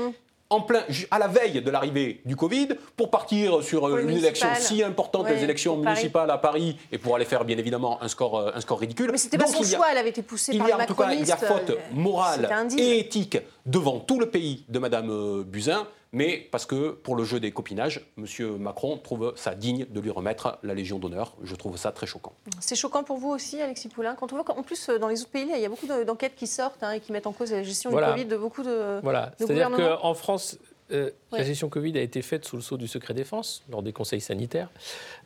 [0.50, 0.82] en plein,
[1.12, 5.28] à la veille de l'arrivée du Covid pour partir sur euh, une élection si importante,
[5.28, 8.60] les élections municipales à Paris, et pour aller faire bien évidemment un score, euh, un
[8.60, 9.10] score ridicule.
[9.12, 11.26] Mais c'était pas son choix, elle avait été poussée par les en tout cas, il
[11.26, 16.48] y a faute euh, morale et éthique devant tout le pays de Madame Buzyn mais
[16.50, 18.56] parce que pour le jeu des copinages, M.
[18.58, 21.36] Macron trouve ça digne de lui remettre la Légion d'honneur.
[21.42, 22.32] Je trouve ça très choquant.
[22.60, 25.30] C'est choquant pour vous aussi, Alexis Poulain, quand on voit qu'en plus, dans les autres
[25.30, 27.62] pays, il y a beaucoup d'enquêtes qui sortent hein, et qui mettent en cause la
[27.62, 29.32] gestion du Covid de beaucoup de, voilà.
[29.38, 30.58] C'est-à-dire qu'en France,
[30.92, 33.92] euh, la gestion Covid a été faite sous le sceau du secret défense, lors des
[33.92, 34.70] conseils sanitaires,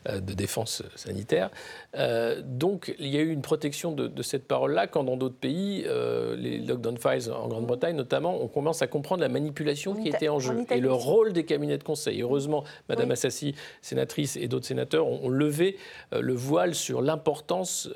[0.09, 1.51] euh, de défense sanitaire.
[1.97, 5.87] Euh, donc, il y a eu une protection de, cette parole-là, quand dans d'autres pays,
[6.37, 10.39] les lockdown files en Grande-Bretagne notamment, on commence à comprendre la manipulation qui était en
[10.39, 12.23] jeu et le rôle des cabinets de conseil.
[12.23, 15.77] Heureusement, Mme Assassi, sénatrice, et d'autres sénateurs ont, levé
[16.13, 17.89] le voile sur l'importance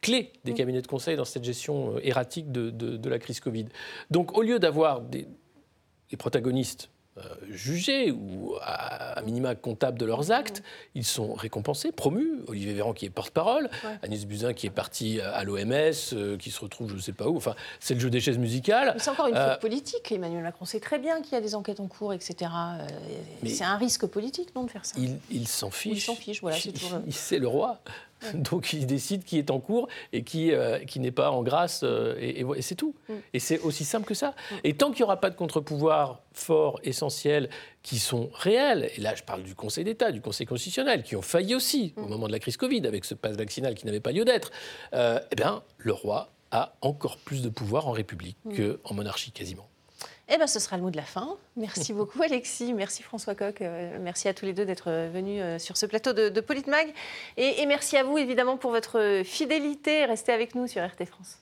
[0.00, 3.66] clé des cabinets de conseil dans cette gestion erratique de, de la crise Covid.
[4.10, 5.26] Donc, au lieu d'avoir des,
[6.10, 6.90] des protagonistes
[7.50, 10.62] jugés ou à, minima comptables de leurs actes.
[10.94, 12.40] Ils sont récompensés, promus.
[12.46, 13.68] Olivier Véran qui est porte-parole,
[14.02, 17.28] Agnès Buzyn qui est partie à l'OMS, euh, qui se retrouve je ne sais pas
[17.28, 17.36] où.
[17.36, 18.94] Enfin, c'est le jeu des chaises musicales.
[18.98, 20.12] C'est encore une euh, faute politique.
[20.12, 22.50] Emmanuel Macron sait très bien qu'il y a des enquêtes en cours, etc.
[23.44, 24.96] c'est un risque politique, non, de faire ça.
[25.30, 25.98] Il, s'en fiche.
[25.98, 26.56] Il s'en fiche, voilà.
[27.10, 27.80] C'est le roi.
[28.34, 31.80] Donc il décide qui est en cours et qui, euh, qui n'est pas en grâce,
[31.82, 32.94] euh, et, c'est tout.
[33.08, 33.12] Mm.
[33.34, 34.30] Et c'est aussi simple que ça.
[34.30, 34.54] Mm.
[34.64, 37.48] Et tant qu'il n'y aura pas de contre-pouvoir fort, essentiel,
[37.82, 41.22] qui sont réels, et là je parle du Conseil d'État, du Conseil constitutionnel, qui ont
[41.22, 42.08] failli aussi au mm.
[42.08, 44.50] moment de la crise Covid, avec ce passe vaccinal qui n'avait pas lieu d'être,
[44.94, 49.68] euh, eh bien le roi a encore plus de pouvoir en République qu'en monarchie quasiment.
[50.28, 51.36] Eh bien, ce sera le mot de la fin.
[51.56, 52.72] Merci beaucoup, Alexis.
[52.72, 53.62] Merci, François Coq.
[53.62, 56.92] Euh, merci à tous les deux d'être venus euh, sur ce plateau de, de Politmag.
[57.36, 60.04] Et, et merci à vous, évidemment, pour votre fidélité.
[60.04, 61.38] Restez avec nous sur RT France.